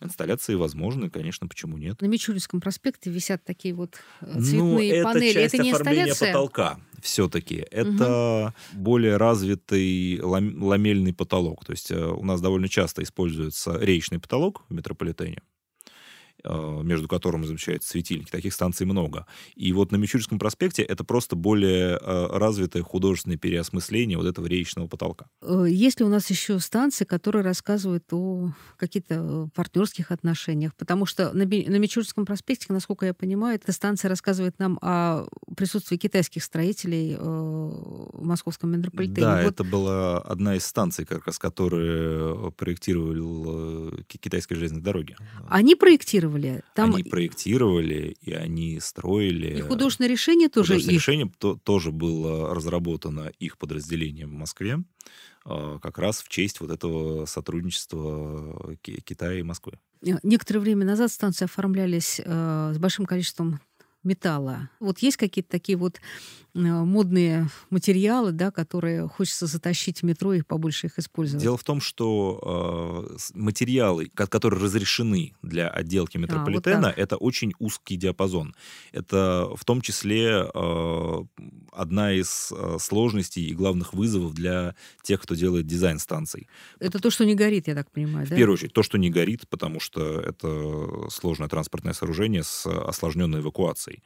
Инсталляции 0.00 0.54
возможны, 0.54 1.10
конечно, 1.10 1.48
почему 1.48 1.76
нет? 1.76 2.00
На 2.00 2.06
Мичуринском 2.06 2.60
проспекте 2.60 3.10
висят 3.10 3.44
такие 3.44 3.74
вот 3.74 3.96
э, 4.20 4.40
цветные 4.40 5.02
ну, 5.02 5.04
панели. 5.04 5.30
Это, 5.30 5.40
часть 5.40 5.54
это 5.54 5.62
не 5.62 5.70
инсталляция? 5.70 6.32
потолка 6.32 6.80
все-таки. 7.02 7.66
Это 7.70 8.54
угу. 8.72 8.80
более 8.80 9.16
развитый 9.16 10.20
ламельный 10.20 11.12
потолок. 11.12 11.64
То 11.64 11.72
есть 11.72 11.90
э, 11.90 11.96
у 11.96 12.24
нас 12.24 12.40
довольно 12.40 12.68
часто 12.68 13.02
используется 13.02 13.76
речный 13.78 14.18
потолок 14.18 14.64
в 14.68 14.74
метрополитене. 14.74 15.42
Э, 16.44 16.82
между 16.82 17.08
которыми 17.08 17.44
замечаются 17.44 17.90
светильники. 17.90 18.30
Таких 18.30 18.54
станций 18.54 18.86
много. 18.86 19.26
И 19.56 19.72
вот 19.72 19.92
на 19.92 19.96
Мичуринском 19.96 20.38
проспекте 20.38 20.82
это 20.82 21.04
просто 21.04 21.36
более 21.36 21.98
э, 22.00 22.26
развитое 22.30 22.82
художественное 22.82 23.36
переосмысление 23.36 24.16
вот 24.16 24.26
этого 24.26 24.46
речного 24.46 24.86
потолка. 24.86 25.26
Есть 25.66 26.00
ли 26.00 26.06
у 26.06 26.08
нас 26.08 26.30
еще 26.30 26.58
станции, 26.60 27.04
которые 27.04 27.42
рассказывают 27.42 28.04
о 28.12 28.52
каких-то 28.76 29.48
партнерских 29.54 30.10
отношениях? 30.10 30.74
Потому 30.76 31.06
что 31.06 31.32
на, 31.32 31.44
на 31.44 31.78
Мичуринском 31.78 32.24
проспекте, 32.24 32.66
насколько 32.72 33.06
я 33.06 33.14
понимаю, 33.14 33.56
эта 33.56 33.72
станция 33.72 34.08
рассказывает 34.08 34.58
нам 34.58 34.78
о 34.82 35.26
присутствии 35.56 35.96
китайских 35.96 36.44
строителей 36.44 37.16
в 37.16 38.24
московском 38.24 38.70
метрополитене. 38.70 39.20
Да, 39.20 39.42
вот... 39.42 39.54
это 39.54 39.64
была 39.64 40.18
одна 40.18 40.56
из 40.56 40.64
станций, 40.64 41.04
как 41.04 41.26
раз, 41.26 41.38
которые 41.38 42.52
проектировал 42.52 43.92
китайской 44.06 44.54
железной 44.54 44.82
дороги. 44.82 45.16
Они 45.48 45.74
проектировали? 45.74 46.27
Там... 46.74 46.94
Они 46.94 47.04
проектировали, 47.04 48.16
и 48.20 48.32
они 48.32 48.80
строили. 48.80 49.58
И 49.58 49.60
художественное 49.60 50.10
решение 50.10 50.48
тоже 50.48 50.68
художественное 50.68 50.94
их? 50.94 51.00
решение 51.00 51.32
то, 51.38 51.56
тоже 51.56 51.90
было 51.90 52.54
разработано 52.54 53.32
их 53.38 53.58
подразделением 53.58 54.30
в 54.30 54.38
Москве, 54.38 54.82
а, 55.44 55.78
как 55.78 55.98
раз 55.98 56.20
в 56.22 56.28
честь 56.28 56.60
вот 56.60 56.70
этого 56.70 57.26
сотрудничества 57.26 58.76
Китая 58.82 59.38
и 59.40 59.42
Москвы. 59.42 59.78
Некоторое 60.22 60.60
время 60.60 60.84
назад 60.86 61.10
станции 61.10 61.44
оформлялись 61.44 62.20
э, 62.24 62.72
с 62.74 62.78
большим 62.78 63.04
количеством 63.04 63.60
металла. 64.04 64.70
Вот 64.80 64.98
есть 65.00 65.16
какие-то 65.16 65.50
такие 65.50 65.76
вот 65.76 65.96
э, 65.96 66.00
модные 66.58 67.48
материалы, 67.70 68.32
да, 68.32 68.50
которые 68.50 69.08
хочется 69.08 69.46
затащить 69.46 70.00
в 70.00 70.02
метро 70.04 70.34
и 70.34 70.42
побольше 70.42 70.88
их 70.88 70.98
использовать? 70.98 71.42
Дело 71.42 71.56
в 71.56 71.64
том, 71.64 71.80
что 71.80 73.08
э, 73.08 73.16
материалы, 73.34 74.10
которые 74.14 74.60
разрешены 74.60 75.34
для 75.42 75.68
отделки 75.68 76.18
метрополитена, 76.18 76.88
а, 76.88 76.90
вот 76.90 76.98
это 76.98 77.16
очень 77.16 77.52
узкий 77.58 77.96
диапазон. 77.96 78.54
Это 78.92 79.48
в 79.54 79.64
том 79.64 79.80
числе 79.80 80.48
э, 80.52 81.24
одна 81.72 82.12
из 82.12 82.52
э, 82.52 82.76
сложностей 82.80 83.46
и 83.46 83.54
главных 83.54 83.94
вызовов 83.94 84.34
для 84.34 84.74
тех, 85.02 85.20
кто 85.20 85.34
делает 85.34 85.66
дизайн 85.66 85.98
станций. 85.98 86.48
Это 86.80 86.98
то, 86.98 87.10
что 87.10 87.24
не 87.24 87.34
горит, 87.34 87.68
я 87.68 87.74
так 87.74 87.90
понимаю, 87.90 88.26
в 88.26 88.30
да? 88.30 88.34
В 88.34 88.38
первую 88.38 88.54
очередь, 88.54 88.72
то, 88.72 88.82
что 88.82 88.98
не 88.98 89.10
горит, 89.10 89.48
потому 89.48 89.80
что 89.80 90.20
это 90.20 91.08
сложное 91.10 91.48
транспортное 91.48 91.92
сооружение 91.92 92.42
с 92.42 92.66
осложненной 92.66 93.40
эвакуацией 93.40 94.02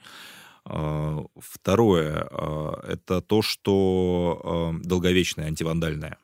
второе 0.64 2.28
а,— 2.30 2.80
это 2.88 3.20
то, 3.20 3.42
что 3.42 4.40
а, 4.44 4.72
долговечное, 4.82 5.46
антивандальное. 5.46 6.18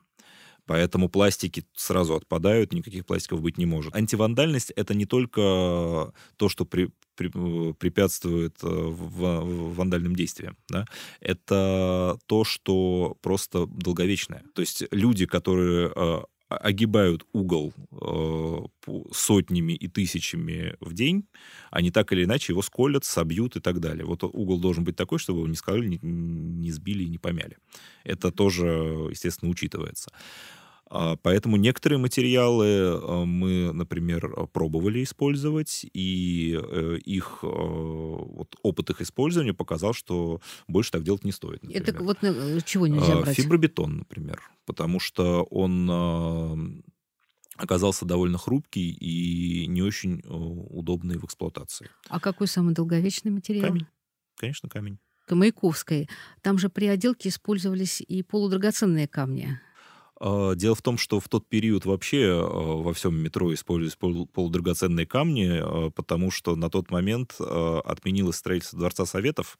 Поэтому 0.66 1.09
пластики 1.09 1.64
сразу 1.74 2.14
отпадают, 2.14 2.74
никаких 2.74 3.07
пластиков 3.07 3.40
быть 3.40 3.57
не 3.57 3.64
может. 3.64 3.94
Антивандальность— 3.96 4.70
это 4.77 4.94
не 4.94 5.07
только 5.07 6.12
то, 6.37 6.48
что 6.51 6.66
при, 6.66 6.90
при, 7.16 7.72
препятствует 7.72 8.62
э, 8.62 8.66
в, 8.66 9.40
в 9.40 9.74
вандальным 9.74 10.14
действиям. 10.14 10.59
Да? 10.68 10.85
Это 11.20 12.18
то, 12.27 12.44
что 12.44 13.16
просто 13.22 13.66
долговечное. 13.66 14.42
То 14.55 14.61
есть 14.61 14.85
люди, 14.90 15.24
которые 15.24 16.27
огибают 16.48 17.26
угол 17.32 17.72
э, 17.92 18.92
сотнями 19.12 19.72
и 19.74 19.88
тысячами 19.88 20.76
в 20.80 20.94
день, 20.94 21.26
они 21.70 21.90
так 21.90 22.12
или 22.12 22.24
иначе 22.24 22.52
его 22.52 22.62
сколят, 22.62 23.04
собьют 23.04 23.56
и 23.56 23.61
так 23.61 23.80
далее. 23.80 24.04
Вот 24.04 24.22
угол 24.24 24.58
должен 24.58 24.84
быть 24.84 24.96
такой, 24.96 25.18
чтобы 25.18 25.40
его 25.40 25.48
не 25.48 25.56
сказали, 25.56 25.87
не, 25.87 25.98
не 26.02 26.70
сбили 26.72 27.04
и 27.04 27.08
не 27.08 27.18
помяли. 27.18 27.58
Это 28.04 28.30
тоже, 28.30 28.66
естественно, 29.11 29.50
учитывается. 29.50 30.11
А, 30.90 31.16
поэтому 31.16 31.57
некоторые 31.57 31.98
материалы 31.98 32.66
э, 32.66 33.24
мы, 33.24 33.72
например, 33.72 34.46
пробовали 34.53 35.03
использовать, 35.03 35.85
и 35.92 36.59
э, 36.61 36.98
их 37.05 37.40
э, 37.42 37.46
вот, 37.46 38.57
опыт 38.62 38.90
их 38.90 39.03
использования 39.03 39.53
показал, 39.53 39.92
что 39.92 40.40
больше 40.66 40.90
так 40.90 41.03
делать 41.03 41.24
не 41.24 41.33
стоит. 41.33 41.62
Например. 41.62 41.83
Это 41.83 42.03
вот 42.03 42.18
чего 42.64 42.87
нельзя 42.87 43.18
а, 43.18 43.20
брать? 43.20 43.37
Фибробетон, 43.37 43.98
например, 43.98 44.40
потому 44.64 44.98
что 44.98 45.42
он 45.44 46.83
оказался 47.57 48.07
довольно 48.07 48.38
хрупкий 48.38 48.90
и 48.90 49.66
не 49.66 49.83
очень 49.83 50.22
удобный 50.24 51.18
в 51.18 51.24
эксплуатации. 51.24 51.90
А 52.09 52.20
какой 52.20 52.46
самый 52.46 52.72
долговечный 52.72 53.33
материал? 53.33 53.68
Камень. 53.68 53.87
Конечно, 54.37 54.68
камень. 54.68 54.98
Маяковской. 55.29 56.09
Там 56.40 56.57
же 56.57 56.68
при 56.68 56.87
отделке 56.87 57.29
использовались 57.29 58.01
и 58.01 58.22
полудрагоценные 58.22 59.09
камни. 59.09 59.61
А, 60.20 60.54
дело 60.54 60.74
в 60.74 60.83
том, 60.83 60.98
что 60.98 61.20
в 61.20 61.28
тот 61.28 61.48
период 61.48 61.85
вообще 61.85 62.40
а, 62.42 62.83
во 62.83 62.92
всем 62.92 63.16
метро 63.16 63.52
использовались 63.54 63.96
полудрагоценные 63.96 65.07
камни, 65.07 65.61
а, 65.61 65.90
потому 65.90 66.31
что 66.31 66.57
на 66.57 66.70
тот 66.70 66.90
момент 66.90 67.37
отменилось 67.38 68.37
строительство 68.37 68.78
Дворца 68.78 69.07
Советов, 69.07 69.59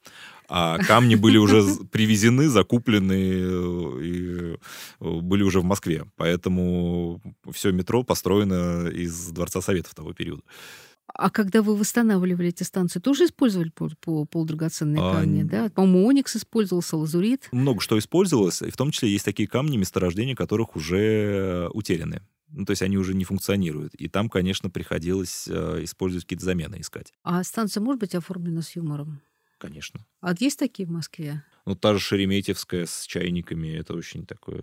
а 0.49 0.79
камни 0.79 1.15
были 1.15 1.37
уже 1.37 1.63
привезены, 1.91 2.49
закуплены 2.49 3.13
э, 3.13 4.03
и 4.03 4.55
э, 4.55 4.57
были 5.01 5.43
уже 5.43 5.61
в 5.61 5.65
Москве. 5.65 6.05
Поэтому 6.17 7.21
все 7.53 7.71
метро 7.71 8.03
построено 8.03 8.89
из 8.89 9.29
Дворца 9.29 9.61
Советов 9.61 9.95
того 9.95 10.13
периода. 10.13 10.43
А 11.15 11.31
когда 11.31 11.63
вы 11.63 11.77
восстанавливали 11.77 12.49
эти 12.49 12.63
станции, 12.63 13.01
тоже 13.01 13.25
использовали 13.25 13.71
по, 13.71 13.91
по 14.01 14.25
полудрагоценные 14.25 15.03
а, 15.03 15.15
камни, 15.15 15.43
да? 15.43 15.69
По-моему, 15.71 16.07
оникс 16.07 16.37
использовался, 16.37 16.97
лазурит. 16.97 17.49
Много 17.51 17.81
что 17.81 17.99
использовалось, 17.99 18.63
и 18.63 18.71
в 18.71 18.77
том 18.77 18.91
числе 18.91 19.11
есть 19.11 19.25
такие 19.25 19.49
камни, 19.49 19.77
месторождения 19.77 20.37
которых 20.37 20.77
уже 20.77 21.69
утеряны. 21.73 22.23
Ну, 22.51 22.65
то 22.65 22.71
есть 22.71 22.83
они 22.83 22.97
уже 22.97 23.15
не 23.15 23.25
функционируют. 23.25 23.95
И 23.95 24.09
там, 24.09 24.29
конечно, 24.29 24.71
приходилось 24.71 25.47
э, 25.49 25.85
использовать 25.85 26.25
какие-то 26.25 26.45
замены 26.45 26.81
искать. 26.81 27.13
А 27.23 27.43
станция 27.45 27.83
может 27.83 28.01
быть 28.01 28.15
оформлена 28.15 28.63
с 28.63 28.75
юмором? 28.75 29.21
Конечно. 29.59 30.07
А 30.21 30.35
есть 30.39 30.59
такие 30.59 30.87
в 30.87 30.91
Москве? 30.91 31.45
Ну, 31.67 31.75
та 31.75 31.93
же 31.93 32.01
Шереметьевская 32.01 32.87
с 32.87 33.05
чайниками, 33.07 33.69
это 33.69 33.95
очень 33.95 34.25
такое 34.25 34.63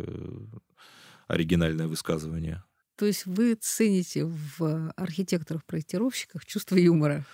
оригинальное 1.27 1.87
высказывание. 1.87 2.63
То 2.97 3.05
есть 3.05 3.25
вы 3.25 3.55
цените 3.55 4.25
в 4.25 4.93
архитекторах-проектировщиках 4.95 6.45
чувство 6.45 6.75
юмора? 6.75 7.25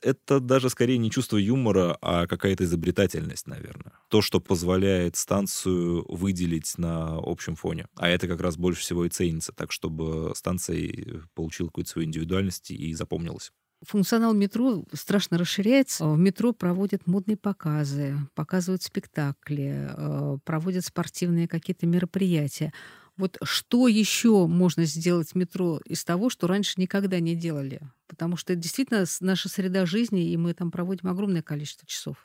Это 0.00 0.38
даже 0.38 0.70
скорее 0.70 0.98
не 0.98 1.10
чувство 1.10 1.36
юмора, 1.36 1.98
а 2.00 2.26
какая-то 2.28 2.64
изобретательность, 2.64 3.48
наверное. 3.48 3.92
То, 4.08 4.22
что 4.22 4.40
позволяет 4.40 5.16
станцию 5.16 6.04
выделить 6.08 6.78
на 6.78 7.16
общем 7.16 7.56
фоне. 7.56 7.86
А 7.96 8.08
это 8.08 8.28
как 8.28 8.40
раз 8.40 8.56
больше 8.56 8.82
всего 8.82 9.04
и 9.04 9.08
ценится, 9.08 9.52
так 9.52 9.72
чтобы 9.72 10.32
станция 10.36 11.24
получила 11.34 11.66
какую-то 11.66 11.90
свою 11.90 12.06
индивидуальность 12.06 12.70
и 12.70 12.94
запомнилась. 12.94 13.52
Функционал 13.82 14.34
метро 14.34 14.84
страшно 14.92 15.36
расширяется. 15.36 16.06
В 16.06 16.18
метро 16.18 16.52
проводят 16.52 17.06
модные 17.06 17.36
показы, 17.36 18.16
показывают 18.34 18.82
спектакли, 18.82 19.90
э, 19.90 20.38
проводят 20.44 20.84
спортивные 20.84 21.46
какие-то 21.46 21.86
мероприятия. 21.86 22.72
Вот 23.16 23.38
что 23.42 23.88
еще 23.88 24.46
можно 24.46 24.84
сделать 24.84 25.30
в 25.30 25.34
метро 25.36 25.80
из 25.86 26.04
того, 26.04 26.28
что 26.28 26.46
раньше 26.46 26.74
никогда 26.76 27.18
не 27.18 27.34
делали? 27.34 27.80
Потому 28.06 28.36
что 28.36 28.52
это 28.52 28.62
действительно 28.62 29.04
наша 29.20 29.48
среда 29.48 29.86
жизни, 29.86 30.30
и 30.30 30.36
мы 30.36 30.52
там 30.52 30.70
проводим 30.70 31.08
огромное 31.08 31.42
количество 31.42 31.86
часов. 31.86 32.16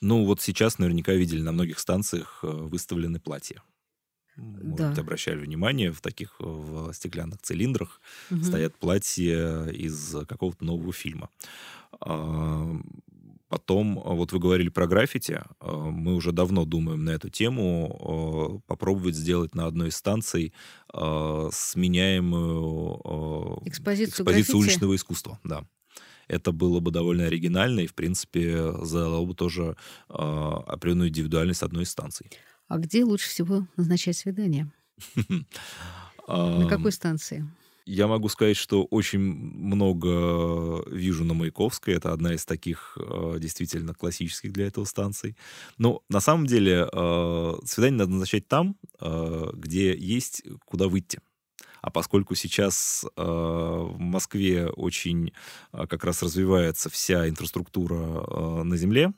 Ну, 0.00 0.24
вот 0.24 0.40
сейчас 0.40 0.78
наверняка 0.78 1.12
видели 1.12 1.42
на 1.42 1.52
многих 1.52 1.78
станциях 1.78 2.40
э, 2.42 2.46
выставлены 2.46 3.20
платья. 3.20 3.62
Может, 4.36 4.94
да. 4.94 5.00
обращали 5.00 5.40
внимание, 5.40 5.92
в 5.92 6.00
таких 6.00 6.36
э, 6.40 6.44
в 6.44 6.92
стеклянных 6.94 7.42
цилиндрах 7.42 8.00
угу. 8.30 8.42
стоят 8.42 8.74
платья 8.76 9.66
из 9.66 10.14
какого-то 10.26 10.64
нового 10.64 10.92
фильма. 10.92 11.28
Потом, 13.50 13.98
а, 13.98 14.14
вот 14.14 14.32
вы 14.32 14.38
говорили 14.38 14.68
про 14.68 14.86
граффити, 14.86 15.42
а, 15.58 15.90
мы 15.90 16.14
уже 16.14 16.30
давно 16.30 16.64
думаем 16.64 17.04
на 17.04 17.10
эту 17.10 17.30
тему, 17.30 17.98
а, 18.00 18.60
попробовать 18.68 19.16
сделать 19.16 19.56
на 19.56 19.66
одной 19.66 19.88
из 19.88 19.96
станций 19.96 20.52
сменяемую 20.92 23.62
экспозицию, 23.64 24.24
экспозицию 24.24 24.58
уличного 24.58 24.94
искусства. 24.94 25.40
Да. 25.42 25.64
Это 26.28 26.52
было 26.52 26.78
бы 26.78 26.92
довольно 26.92 27.26
оригинально 27.26 27.80
и, 27.80 27.88
в 27.88 27.94
принципе, 27.94 28.72
задало 28.84 29.26
бы 29.26 29.34
тоже 29.34 29.76
определенную 30.08 31.08
индивидуальность 31.08 31.64
одной 31.64 31.82
из 31.82 31.90
станций. 31.90 32.30
А 32.68 32.78
где 32.78 33.04
лучше 33.04 33.28
всего 33.28 33.66
назначать 33.76 34.16
свидание? 34.16 34.70
На 36.28 36.68
какой 36.68 36.92
станции? 36.92 37.50
Я 37.86 38.06
могу 38.06 38.28
сказать, 38.28 38.56
что 38.56 38.84
очень 38.84 39.20
много 39.20 40.82
вижу 40.90 41.24
на 41.24 41.34
Маяковской. 41.34 41.94
Это 41.94 42.12
одна 42.12 42.34
из 42.34 42.44
таких 42.44 42.96
э, 43.00 43.38
действительно 43.38 43.94
классических 43.94 44.52
для 44.52 44.66
этого 44.66 44.84
станций. 44.84 45.36
Но 45.78 46.02
на 46.08 46.20
самом 46.20 46.46
деле 46.46 46.88
э, 46.92 47.52
свидание 47.64 47.98
надо 47.98 48.12
назначать 48.12 48.48
там, 48.48 48.76
э, 49.00 49.50
где 49.54 49.96
есть 49.96 50.42
куда 50.64 50.88
выйти. 50.88 51.20
А 51.82 51.90
поскольку 51.90 52.34
сейчас 52.34 53.04
э, 53.16 53.22
в 53.22 53.98
Москве 53.98 54.66
очень 54.68 55.32
э, 55.72 55.86
как 55.86 56.04
раз 56.04 56.22
развивается 56.22 56.90
вся 56.90 57.28
инфраструктура 57.28 57.94
э, 57.94 58.62
на 58.62 58.76
земле, 58.76 59.12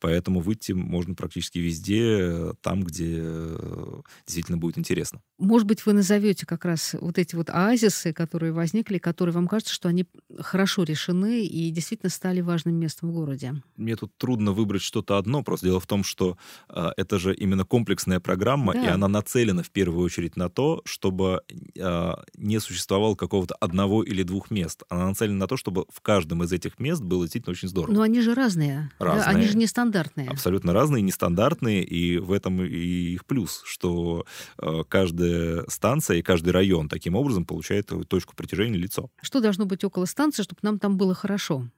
поэтому 0.00 0.40
выйти 0.40 0.72
можно 0.72 1.14
практически 1.14 1.58
везде, 1.58 2.52
там, 2.60 2.82
где 2.82 3.18
э, 3.20 4.00
действительно 4.26 4.58
будет 4.58 4.78
интересно. 4.78 5.20
Может 5.38 5.66
быть, 5.66 5.84
вы 5.86 5.92
назовете 5.92 6.46
как 6.46 6.64
раз 6.64 6.94
вот 7.00 7.18
эти 7.18 7.34
вот 7.34 7.50
оазисы, 7.50 8.12
которые 8.12 8.52
возникли, 8.52 8.98
которые 8.98 9.34
вам 9.34 9.48
кажется, 9.48 9.74
что 9.74 9.88
они 9.88 10.06
хорошо 10.38 10.84
решены 10.84 11.44
и 11.44 11.70
действительно 11.70 12.10
стали 12.10 12.40
важным 12.40 12.74
местом 12.76 13.10
в 13.10 13.12
городе? 13.12 13.54
Мне 13.76 13.96
тут 13.96 14.16
трудно 14.16 14.52
выбрать 14.52 14.82
что-то 14.82 15.18
одно. 15.18 15.42
Просто 15.42 15.66
дело 15.66 15.80
в 15.80 15.86
том, 15.86 16.04
что 16.04 16.36
э, 16.68 16.90
это 16.96 17.18
же 17.18 17.34
именно 17.34 17.64
комплексная 17.64 18.20
программа, 18.20 18.72
да. 18.74 18.84
и 18.84 18.88
она 18.88 19.08
нацелена 19.08 19.62
в 19.62 19.70
первую 19.70 20.04
очередь 20.04 20.36
на 20.36 20.48
то, 20.48 20.82
чтобы 20.84 21.42
э, 21.48 22.01
не 22.36 22.58
существовало 22.60 23.14
какого-то 23.14 23.54
одного 23.56 24.02
или 24.02 24.22
двух 24.22 24.50
мест. 24.50 24.82
Она 24.88 25.08
нацелена 25.08 25.38
на 25.38 25.46
то, 25.46 25.56
чтобы 25.56 25.86
в 25.88 26.00
каждом 26.00 26.42
из 26.42 26.52
этих 26.52 26.78
мест 26.78 27.02
было 27.02 27.24
действительно 27.24 27.52
очень 27.52 27.68
здорово. 27.68 27.94
Но 27.94 28.02
они 28.02 28.20
же 28.20 28.34
разные. 28.34 28.90
Разные. 28.98 29.24
Да? 29.24 29.30
Они 29.30 29.46
же 29.46 29.56
нестандартные. 29.56 30.28
Абсолютно 30.28 30.72
разные, 30.72 31.02
нестандартные, 31.02 31.84
и 31.84 32.18
в 32.18 32.32
этом 32.32 32.62
и 32.62 33.12
их 33.14 33.24
плюс, 33.26 33.62
что 33.64 34.24
э, 34.58 34.82
каждая 34.88 35.64
станция 35.68 36.18
и 36.18 36.22
каждый 36.22 36.50
район 36.50 36.88
таким 36.88 37.14
образом 37.14 37.44
получает 37.44 37.90
точку 38.08 38.34
притяжения 38.34 38.78
лицо. 38.78 39.10
Что 39.20 39.40
должно 39.40 39.66
быть 39.66 39.84
около 39.84 40.06
станции, 40.06 40.42
чтобы 40.42 40.60
нам 40.62 40.78
там 40.78 40.96
было 40.96 41.14
хорошо? 41.14 41.68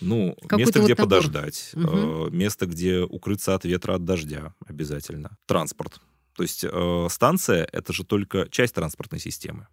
Ну, 0.00 0.34
Какой-то 0.42 0.56
место, 0.56 0.80
вот 0.80 0.84
где 0.86 0.94
набор. 0.94 1.06
подождать, 1.06 1.70
угу. 1.74 2.30
место, 2.30 2.66
где 2.66 3.00
укрыться 3.00 3.54
от 3.54 3.64
ветра, 3.64 3.94
от 3.94 4.04
дождя 4.04 4.54
обязательно. 4.66 5.36
Транспорт. 5.46 6.00
То 6.34 6.42
есть 6.42 6.64
э, 6.64 7.06
станция— 7.10 7.68
это 7.72 7.92
же 7.92 8.04
только 8.04 8.48
часть 8.50 8.74
транспортной 8.74 9.20
системы. 9.20 9.68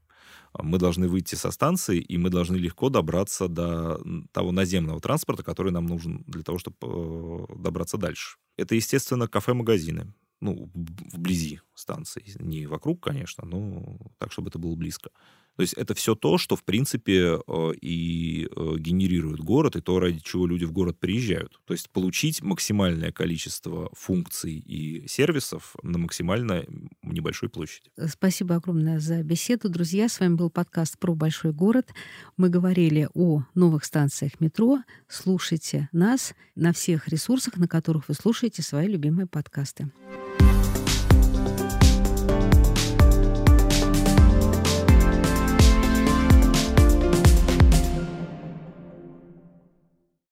Мы 0.54 0.80
должны 0.80 1.08
выйти 1.08 1.36
со 1.36 1.52
станции, 1.52 2.00
и 2.00 2.18
мы 2.18 2.30
должны 2.30 2.56
легко 2.56 2.90
добраться 2.90 3.48
до 3.48 4.02
того 4.32 4.52
наземного 4.52 5.00
транспорта, 5.00 5.44
который 5.44 5.72
нам 5.72 5.86
нужен 5.86 6.24
для 6.28 6.44
того, 6.44 6.58
чтобы 6.58 6.78
э, 6.82 7.56
добраться 7.58 7.98
дальше. 7.98 8.38
Это, 8.58 8.76
естественно, 8.76 9.28
кафе-магазины 9.28 10.14
ну, 10.42 10.70
вблизи 10.74 11.62
станции. 11.74 12.24
Не 12.40 12.66
вокруг, 12.66 13.04
конечно, 13.04 13.46
но 13.46 13.98
так, 14.18 14.32
чтобы 14.32 14.50
это 14.50 14.60
было 14.60 14.76
близко. 14.76 15.12
То 15.60 15.64
есть 15.64 15.74
это 15.74 15.94
все 15.94 16.16
то, 16.16 16.38
что, 16.38 16.56
в 16.56 16.64
принципе, 16.64 17.38
э, 17.46 17.72
и 17.82 18.48
э, 18.50 18.76
генерирует 18.78 19.42
город, 19.42 19.76
и 19.76 19.82
то, 19.82 20.00
ради 20.00 20.20
чего 20.20 20.48
люди 20.48 20.64
в 20.64 20.72
город 20.72 20.98
приезжают. 20.98 21.60
То 21.66 21.74
есть 21.74 21.90
получить 21.90 22.42
максимальное 22.42 23.12
количество 23.12 23.90
функций 23.92 24.54
и 24.54 25.06
сервисов 25.10 25.76
на 25.84 25.98
максимально 25.98 26.64
небольшой 27.04 27.50
площади. 27.50 27.92
Спасибо 28.08 28.56
огромное 28.56 29.02
за 29.02 29.22
беседу. 29.22 29.68
Друзья, 29.68 30.08
с 30.08 30.22
вами 30.22 30.36
был 30.36 30.50
подкаст 30.50 30.98
про 30.98 31.14
большой 31.14 31.52
город. 31.52 31.90
Мы 32.38 32.48
говорили 32.48 33.10
о 33.14 33.44
новых 33.54 33.84
станциях 33.84 34.40
метро. 34.40 34.78
Слушайте 35.10 35.90
нас 35.92 36.36
на 36.56 36.72
всех 36.72 37.10
ресурсах, 37.10 37.58
на 37.58 37.68
которых 37.68 38.08
вы 38.08 38.14
слушаете 38.14 38.62
свои 38.62 38.88
любимые 38.88 39.28
подкасты. 39.28 39.92